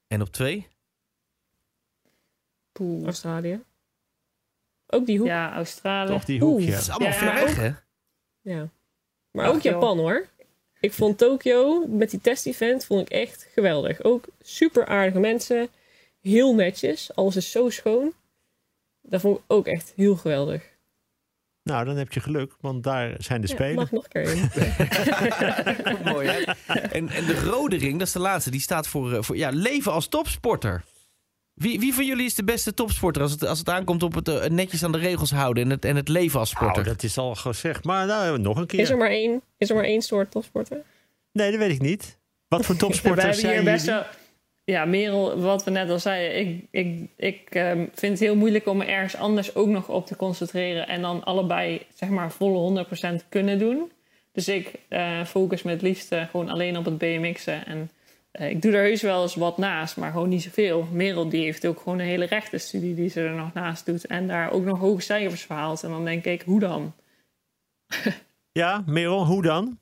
En 0.08 0.22
op 0.22 0.30
twee? 0.30 0.68
Poeh. 2.72 3.06
Australië. 3.06 3.62
Ook 4.90 5.06
die 5.06 5.18
hoek. 5.18 5.28
Ja. 5.28 5.48
Ja, 5.48 5.54
Australië. 5.56 6.08
Toch 6.12 6.26
die 6.26 6.40
hoek, 6.40 6.50
Oeh. 6.54 6.66
ja. 6.66 6.72
Dat 6.72 6.82
is 6.82 6.90
allemaal 6.90 7.08
Ja, 7.08 7.14
ver 7.14 7.34
weg, 7.34 7.56
hè? 7.56 8.64
Maar 9.32 9.46
Ach, 9.46 9.54
ook 9.54 9.62
joh. 9.62 9.74
Japan 9.74 9.98
hoor. 9.98 10.28
Ik 10.80 10.94
vond 10.94 11.18
Tokio 11.18 11.86
met 11.88 12.10
die 12.10 12.22
test-event 12.22 12.86
vond 12.86 13.02
ik 13.02 13.10
echt 13.10 13.48
geweldig. 13.54 14.04
Ook 14.04 14.26
super 14.42 14.86
aardige 14.86 15.20
mensen. 15.20 15.68
Heel 16.22 16.56
netjes. 16.56 17.16
Alles 17.16 17.36
is 17.36 17.52
zo 17.52 17.70
schoon. 17.70 18.14
Dat 19.02 19.22
vond 19.22 19.38
ik 19.38 19.44
ook 19.48 19.68
echt 19.68 19.94
heel 19.96 20.16
geweldig. 20.16 20.64
Nou, 21.64 21.86
dan 21.86 21.98
heb 21.98 22.12
je 22.14 22.20
geluk, 22.20 22.54
want 22.60 22.84
daar 22.84 23.16
zijn 23.18 23.42
de 23.42 23.48
Ja, 23.48 23.54
spelen. 23.54 23.76
mag 23.76 23.92
nog 23.92 24.06
een 24.10 24.24
keer 24.24 24.34
in. 24.34 24.50
Mooi, 26.14 26.28
hè? 26.28 26.42
En, 26.74 27.10
en 27.10 27.26
de 27.26 27.42
rode 27.44 27.78
ring, 27.78 27.98
dat 28.00 28.08
is 28.08 28.14
de 28.14 28.20
laatste, 28.20 28.52
die 28.52 28.62
staat 28.62 28.88
voor, 28.88 29.14
eh, 29.14 29.22
voor 29.22 29.38
ja, 29.38 29.50
leven 29.50 29.92
als 29.92 30.08
topsporter. 30.08 30.84
Wie, 31.60 31.80
wie 31.80 31.94
van 31.94 32.06
jullie 32.06 32.26
is 32.26 32.36
de 32.36 32.44
beste 32.44 32.74
topsporter 32.74 33.22
als 33.22 33.32
het, 33.32 33.46
als 33.46 33.60
het 33.60 33.70
aankomt 33.70 34.04
op 34.04 34.14
het 34.14 34.28
eh, 34.28 34.46
netjes 34.46 34.84
aan 34.84 34.92
de 34.92 34.98
regels 34.98 35.32
houden 35.32 35.64
en 35.64 35.70
het, 35.70 35.86
en 35.86 35.96
het 35.96 36.08
leven 36.08 36.40
als 36.40 36.50
sporter? 36.50 36.84
Nou, 36.84 36.96
dat 36.96 37.04
is 37.04 37.18
al 37.18 37.36
gezegd. 37.36 37.84
Maar 37.84 38.06
nou, 38.06 38.40
nog 38.40 38.58
een 38.58 38.66
keer. 38.66 38.80
Is 38.80 38.90
er 38.90 38.98
maar 38.98 39.10
één, 39.10 39.42
is 39.58 39.70
er 39.70 39.76
maar 39.76 39.84
één 39.84 40.02
soort 40.02 40.32
topsporter? 40.32 40.82
Nee, 41.32 41.52
dat 41.52 41.60
weet 41.60 41.72
ik 41.72 41.82
niet. 41.82 42.18
Wat 42.48 42.66
voor 42.66 42.76
topsporters 42.86 43.24
hebben 43.24 43.42
zijn 43.42 43.54
hier 43.54 43.72
best 43.72 43.86
jullie? 43.86 44.02
wel... 44.02 44.10
Ja, 44.64 44.86
Merel, 44.86 45.40
wat 45.40 45.64
we 45.64 45.72
net 45.72 45.90
al 45.90 46.00
zeiden. 46.00 46.40
Ik, 46.40 46.66
ik, 46.72 47.10
ik 47.16 47.48
ehm, 47.50 47.86
vind 47.94 48.12
het 48.12 48.20
heel 48.20 48.36
moeilijk 48.36 48.68
om 48.68 48.78
me 48.78 48.86
ergens 48.86 49.16
anders 49.16 49.56
ook 49.56 49.68
nog 49.68 49.88
op 49.88 50.06
te 50.06 50.16
concentreren. 50.16 50.88
En 50.88 51.02
dan 51.02 51.24
allebei, 51.24 51.82
zeg 51.96 52.10
maar, 52.10 52.32
volle 52.32 52.86
100% 53.24 53.30
kunnen 53.30 53.60
doen. 53.60 53.92
Dus 54.32 54.48
ik 54.48 54.72
eh, 54.90 55.26
focus 55.26 55.64
me 55.64 55.72
het 55.72 55.82
liefst 55.82 56.16
gewoon 56.30 56.50
alleen 56.50 56.78
op 56.78 56.86
het 56.86 56.98
BMX'en. 56.98 57.66
En 57.66 57.90
ik 58.32 58.62
doe 58.62 58.72
er 58.72 58.84
heus 58.84 59.02
wel 59.02 59.22
eens 59.22 59.36
wat 59.36 59.58
naast, 59.58 59.98
maar 59.98 60.12
gewoon 60.12 60.30
niet 60.30 60.44
zoveel. 60.44 60.88
Merel 60.92 61.30
die 61.30 61.44
heeft 61.44 61.68
ook 61.68 61.80
gewoon 61.80 62.00
een 62.00 62.06
hele 62.06 62.26
rechtenstudie 62.26 62.96
die 62.96 63.10
ze 63.10 63.22
er 63.22 63.32
nog 63.36 63.54
naast 63.54 63.86
doet. 63.86 64.06
En 64.06 64.28
daar 64.28 64.52
ook 64.52 64.64
nog 64.64 64.80
hoge 64.80 65.02
cijfers 65.02 65.44
voor 65.44 65.56
haalt. 65.56 65.84
En 65.84 65.90
dan 65.90 66.06
denk 66.06 66.26
ik, 66.26 66.42
hoe 66.42 66.60
dan? 66.60 66.94
Ja, 68.52 68.84
Merel, 68.86 69.26
hoe 69.26 69.42
dan? 69.42 69.80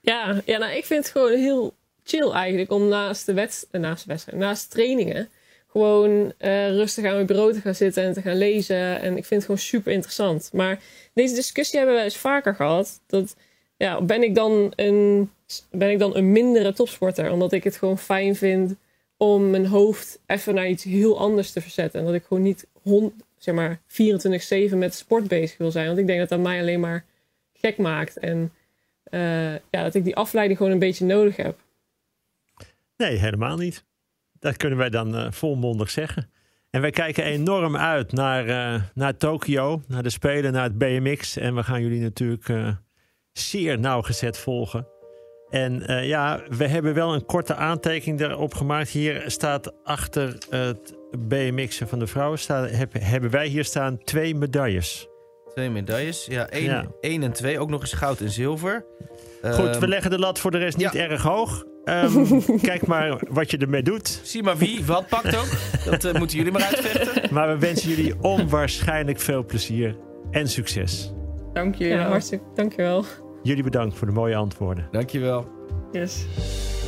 Ja, 0.00 0.40
ja 0.44 0.58
nou, 0.58 0.72
ik 0.72 0.84
vind 0.84 1.02
het 1.04 1.12
gewoon 1.12 1.38
heel 1.38 1.74
chill 2.04 2.30
eigenlijk 2.30 2.70
om 2.70 2.88
naast 2.88 3.26
de, 3.26 3.32
wedst- 3.32 3.68
eh, 3.70 3.80
naast 3.80 4.02
de 4.04 4.08
wedstrijd, 4.10 4.38
naast 4.38 4.70
trainingen, 4.70 5.28
gewoon 5.70 6.32
eh, 6.38 6.68
rustig 6.68 7.04
aan 7.04 7.14
mijn 7.14 7.26
bureau 7.26 7.52
te 7.52 7.60
gaan 7.60 7.74
zitten 7.74 8.04
en 8.04 8.12
te 8.12 8.22
gaan 8.22 8.36
lezen. 8.36 9.00
En 9.00 9.16
ik 9.16 9.24
vind 9.24 9.30
het 9.30 9.44
gewoon 9.44 9.58
super 9.58 9.92
interessant. 9.92 10.50
Maar 10.52 10.78
deze 11.14 11.34
discussie 11.34 11.78
hebben 11.78 11.96
we 11.96 12.02
eens 12.02 12.16
vaker 12.16 12.54
gehad. 12.54 13.00
Dat, 13.06 13.36
ja, 13.76 14.02
ben, 14.02 14.22
ik 14.22 14.34
dan 14.34 14.72
een, 14.76 15.30
ben 15.70 15.90
ik 15.90 15.98
dan 15.98 16.16
een 16.16 16.32
mindere 16.32 16.72
topsporter? 16.72 17.30
Omdat 17.30 17.52
ik 17.52 17.64
het 17.64 17.76
gewoon 17.76 17.98
fijn 17.98 18.36
vind 18.36 18.76
om 19.16 19.50
mijn 19.50 19.66
hoofd 19.66 20.20
even 20.26 20.54
naar 20.54 20.68
iets 20.68 20.84
heel 20.84 21.18
anders 21.18 21.52
te 21.52 21.60
verzetten. 21.60 22.00
En 22.00 22.06
dat 22.06 22.14
ik 22.14 22.24
gewoon 22.24 22.42
niet 22.42 22.66
hond, 22.82 23.12
zeg 23.38 23.54
maar, 23.54 23.80
24-7 24.72 24.76
met 24.76 24.94
sport 24.94 25.28
bezig 25.28 25.58
wil 25.58 25.70
zijn. 25.70 25.86
Want 25.86 25.98
ik 25.98 26.06
denk 26.06 26.18
dat 26.18 26.28
dat 26.28 26.40
mij 26.40 26.60
alleen 26.60 26.80
maar 26.80 27.04
gek 27.52 27.78
maakt. 27.78 28.18
En 28.18 28.52
eh, 29.04 29.52
ja, 29.52 29.82
dat 29.82 29.94
ik 29.94 30.04
die 30.04 30.16
afleiding 30.16 30.58
gewoon 30.58 30.72
een 30.72 30.78
beetje 30.78 31.04
nodig 31.04 31.36
heb. 31.36 31.58
Nee, 32.96 33.16
helemaal 33.16 33.56
niet. 33.56 33.84
Dat 34.32 34.56
kunnen 34.56 34.78
wij 34.78 34.90
dan 34.90 35.16
eh, 35.16 35.30
volmondig 35.30 35.90
zeggen. 35.90 36.30
En 36.70 36.80
wij 36.80 36.90
kijken 36.90 37.24
enorm 37.24 37.76
uit 37.76 38.12
naar, 38.12 38.48
eh, 38.48 38.82
naar 38.94 39.16
Tokio, 39.16 39.82
naar 39.88 40.02
de 40.02 40.10
Spelen, 40.10 40.52
naar 40.52 40.62
het 40.62 40.78
BMX. 40.78 41.36
En 41.36 41.54
we 41.54 41.62
gaan 41.62 41.82
jullie 41.82 42.00
natuurlijk 42.00 42.48
zeer 43.38 43.78
nauwgezet 43.78 44.38
volgen. 44.38 44.86
En 45.48 45.86
eh, 45.86 46.06
ja, 46.08 46.40
we 46.48 46.66
hebben 46.66 46.94
wel 46.94 47.14
een 47.14 47.24
korte 47.24 47.54
aantekening 47.54 48.20
erop 48.20 48.54
gemaakt. 48.54 48.88
Hier 48.88 49.22
staat 49.26 49.72
achter 49.84 50.36
het 50.50 50.94
BMX'en 51.28 51.88
van 51.88 51.98
de 51.98 52.06
vrouwen, 52.06 52.38
staat, 52.38 52.70
heb- 52.70 52.92
hebben 52.98 53.30
wij 53.30 53.46
hier 53.46 53.64
staan 53.64 53.98
twee 54.04 54.34
medailles. 54.34 55.08
Twee 55.54 55.70
medailles. 55.70 56.26
Ja, 56.30 56.48
één, 56.48 56.64
Ja. 56.64 56.86
één 57.00 57.22
en 57.22 57.32
twee. 57.32 57.58
Ook 57.58 57.70
nog 57.70 57.80
eens 57.80 57.92
goud 57.92 58.20
en 58.20 58.30
zilver. 58.30 58.84
Goed, 59.42 59.66
Ehm, 59.66 59.80
we 59.80 59.88
leggen 59.88 60.10
de 60.10 60.18
lat 60.18 60.38
voor 60.38 60.50
de 60.50 60.58
rest 60.58 60.76
niet 60.76 60.92
ja. 60.92 61.00
erg 61.08 61.22
hoog. 61.22 61.64
Ehm, 61.84 62.40
kijk 62.60 62.86
maar 62.86 63.20
wat 63.28 63.50
je 63.50 63.58
ermee 63.58 63.82
doet. 63.82 64.20
Zie 64.22 64.42
maar 64.42 64.56
wie 64.56 64.84
wat 64.84 65.06
pakt 65.08 65.36
ook. 65.36 65.48
Dat 65.84 66.04
eh, 66.04 66.14
moeten 66.18 66.36
jullie 66.36 66.52
maar 66.52 66.62
uitvechten. 66.62 67.22
Maar 67.34 67.48
we 67.48 67.58
wensen 67.58 67.88
jullie 67.88 68.14
onwaarschijnlijk 68.20 69.20
veel 69.20 69.44
plezier 69.44 69.96
en 70.30 70.48
succes. 70.48 71.12
Dank 71.52 71.74
jullie 71.74 71.92
Ja, 71.92 71.98
wel. 71.98 72.08
hartstikke 72.10 72.44
dankjewel. 72.54 73.04
Jullie 73.46 73.62
bedankt 73.64 73.96
voor 73.98 74.06
de 74.06 74.12
mooie 74.12 74.36
antwoorden. 74.36 74.88
Dankjewel. 74.90 75.46
Yes. 75.92 76.24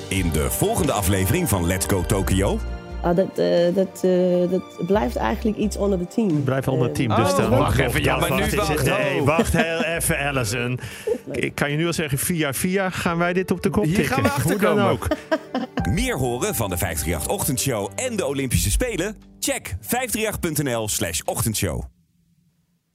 In 0.09 0.31
de 0.31 0.51
volgende 0.51 0.92
aflevering 0.92 1.49
van 1.49 1.66
Let's 1.66 1.87
Go 1.87 2.03
Tokyo 2.07 2.59
Ah, 3.03 3.16
dat, 3.16 3.38
eh, 3.38 3.75
dat, 3.75 4.01
eh, 4.05 4.51
dat 4.51 4.87
blijft 4.87 5.16
eigenlijk 5.16 5.57
iets 5.57 5.77
onder 5.77 5.99
het 5.99 6.11
team. 6.14 6.44
Blijf 6.44 6.68
onder 6.68 6.87
het 6.87 6.94
team. 6.94 7.11
Oh, 7.11 7.16
Dus 7.16 7.35
dan 7.35 7.51
wacht 7.51 7.62
wacht 7.62 7.79
even. 7.79 8.03
Ja, 8.03 8.16
maar 8.16 8.31
nu 8.31 8.37
wacht, 8.37 8.55
wacht. 8.55 8.85
Nee, 8.85 9.21
Oh. 9.21 9.27
wacht 9.27 9.53
heel 9.53 9.83
even, 9.83 10.18
Allison. 10.18 10.79
Ik 11.33 11.55
kan 11.55 11.71
je 11.71 11.77
nu 11.77 11.87
al 11.87 11.92
zeggen, 11.92 12.18
via 12.18 12.53
via 12.53 12.90
gaan 12.90 13.18
wij 13.18 13.33
dit 13.33 13.51
op 13.51 13.62
de 13.62 13.71
kop 13.71 13.85
Hier 13.85 13.94
tikken. 13.94 14.14
gaan 14.14 14.23
we 14.23 14.31
achter 14.31 14.51
Hoe 14.51 14.61
dan 14.61 14.77
komen. 14.77 14.90
ook. 14.90 15.07
Meer 16.01 16.16
horen 16.18 16.55
van 16.55 16.71
de 16.71 16.77
538 16.77 17.29
Ochtendshow 17.38 17.90
en 17.94 18.16
de 18.16 18.27
Olympische 18.27 18.71
Spelen? 18.71 19.16
Check 19.40 19.75
538.nl 19.81 20.88
slash 20.88 21.21
ochtendshow. 21.25 21.83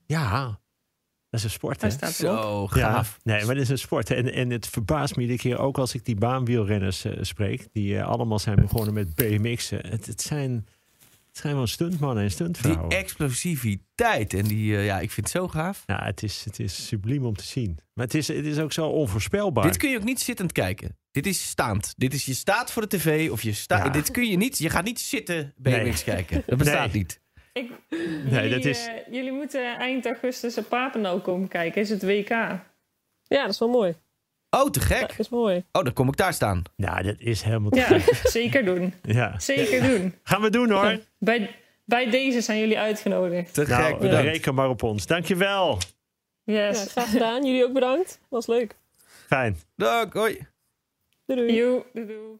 Ja, 0.06 0.58
dat 1.34 1.44
is 1.44 1.44
een 1.44 1.58
sport, 1.58 1.80
hè? 1.82 1.90
Staat. 1.90 2.12
Zo, 2.12 2.68
Ja, 2.74 2.92
gaaf. 2.92 3.18
nee, 3.22 3.44
maar 3.44 3.54
dat 3.54 3.62
is 3.64 3.68
een 3.68 3.78
sport. 3.78 4.10
En, 4.10 4.32
en 4.32 4.50
het 4.50 4.66
verbaast 4.68 5.16
me 5.16 5.22
iedere 5.22 5.38
keer, 5.38 5.58
ook 5.58 5.78
als 5.78 5.94
ik 5.94 6.04
die 6.04 6.14
baanwielrenners 6.16 7.04
eh, 7.04 7.12
spreek, 7.20 7.66
die 7.72 7.98
eh, 7.98 8.06
allemaal 8.06 8.38
zijn 8.38 8.56
begonnen 8.56 8.94
met 8.94 9.14
BMX'en. 9.14 9.86
Het, 9.88 10.06
het, 10.06 10.20
zijn, 10.22 10.50
het 11.28 11.36
zijn 11.38 11.54
wel 11.54 11.66
stuntmannen 11.66 12.18
en 12.18 12.22
Die 12.28 12.34
stuntvrouwen. 12.36 12.88
explosiviteit. 12.90 14.34
En 14.34 14.44
die, 14.44 14.76
eh, 14.76 14.84
ja, 14.84 15.00
ik 15.00 15.10
vind 15.10 15.26
het 15.32 15.36
zo 15.36 15.48
gaaf. 15.48 15.82
Ja, 15.86 16.04
het 16.04 16.22
is, 16.22 16.42
het 16.44 16.58
is 16.60 16.86
subliem 16.86 17.24
om 17.24 17.36
te 17.36 17.44
zien. 17.44 17.78
Maar 17.94 18.04
het 18.04 18.14
is, 18.14 18.28
het 18.28 18.44
is 18.46 18.58
ook 18.58 18.72
zo 18.72 18.86
onvoorspelbaar. 18.88 19.64
Dit 19.66 19.76
kun 19.76 19.90
je 19.90 19.96
ook 19.96 20.04
niet 20.04 20.20
zittend 20.20 20.52
kijken. 20.52 20.96
Dit 21.10 21.26
is 21.26 21.48
staand. 21.48 21.94
Dit 21.96 22.14
is 22.14 22.24
je 22.24 22.34
staat 22.34 22.72
voor 22.72 22.88
de 22.88 22.96
tv 22.96 23.30
of 23.30 23.42
je 23.42 23.52
staat. 23.52 23.84
Ja. 23.86 23.92
Dit 23.92 24.10
kun 24.10 24.30
je 24.30 24.36
niet. 24.36 24.58
Je 24.58 24.70
gaat 24.70 24.84
niet 24.84 25.00
zitten 25.00 25.52
BMX 25.56 25.84
Nee. 25.84 26.14
kijken. 26.16 26.42
Dat 26.46 26.58
bestaat 26.58 26.92
Nee. 26.92 26.96
niet. 27.02 27.20
Ik, 27.54 27.70
Nee, 27.90 28.00
jullie, 28.30 28.50
dat 28.50 28.64
is- 28.64 28.86
eh, 28.86 28.94
jullie 29.10 29.32
moeten 29.32 29.76
eind 29.78 30.06
augustus 30.06 30.58
op 30.58 30.68
Papendal 30.68 31.20
komen 31.20 31.48
kijken. 31.48 31.80
Is 31.80 31.90
het 31.90 32.02
WK? 32.02 32.28
Ja, 32.28 32.60
dat 33.28 33.48
is 33.48 33.58
wel 33.58 33.68
mooi. 33.68 33.94
Oh, 34.50 34.70
te 34.70 34.80
Ja, 34.80 34.86
gek. 34.86 35.08
dat 35.08 35.18
is 35.18 35.28
mooi. 35.28 35.64
Oh, 35.72 35.84
dan 35.84 35.92
kom 35.92 36.08
ik 36.08 36.16
daar 36.16 36.32
staan. 36.32 36.62
Nou, 36.76 37.02
dat 37.02 37.14
is 37.18 37.42
helemaal 37.42 37.70
te 37.70 37.78
Ja, 37.78 37.84
gek. 37.98 38.14
zeker 38.40 38.64
doen. 38.64 38.94
Ja. 39.02 39.38
Zeker 39.38 39.82
doen. 39.88 40.14
Gaan 40.22 40.40
we 40.42 40.50
doen 40.50 40.70
hoor. 40.70 41.00
Bij, 41.18 41.56
bij 41.84 42.10
deze 42.10 42.40
zijn 42.40 42.58
jullie 42.58 42.78
uitgenodigd. 42.78 43.54
Te 43.54 43.62
Nou, 43.68 43.82
gek, 43.82 43.98
bedankt. 43.98 44.28
reken 44.30 44.54
maar 44.54 44.68
op 44.68 44.82
ons. 44.82 45.06
Dankjewel. 45.06 45.78
Ja, 46.44 46.66
Yes. 46.66 46.86
graag 46.90 47.10
gedaan. 47.10 47.44
Jullie 47.46 47.64
ook 47.64 47.72
bedankt. 47.72 48.20
Was 48.28 48.46
leuk. 48.46 48.76
Fijn. 49.26 49.58
Dag, 49.76 50.12
hoi. 50.12 50.46
Doei 51.26 51.40
doei. 51.40 51.82
Doei, 51.92 52.06
doei. 52.06 52.36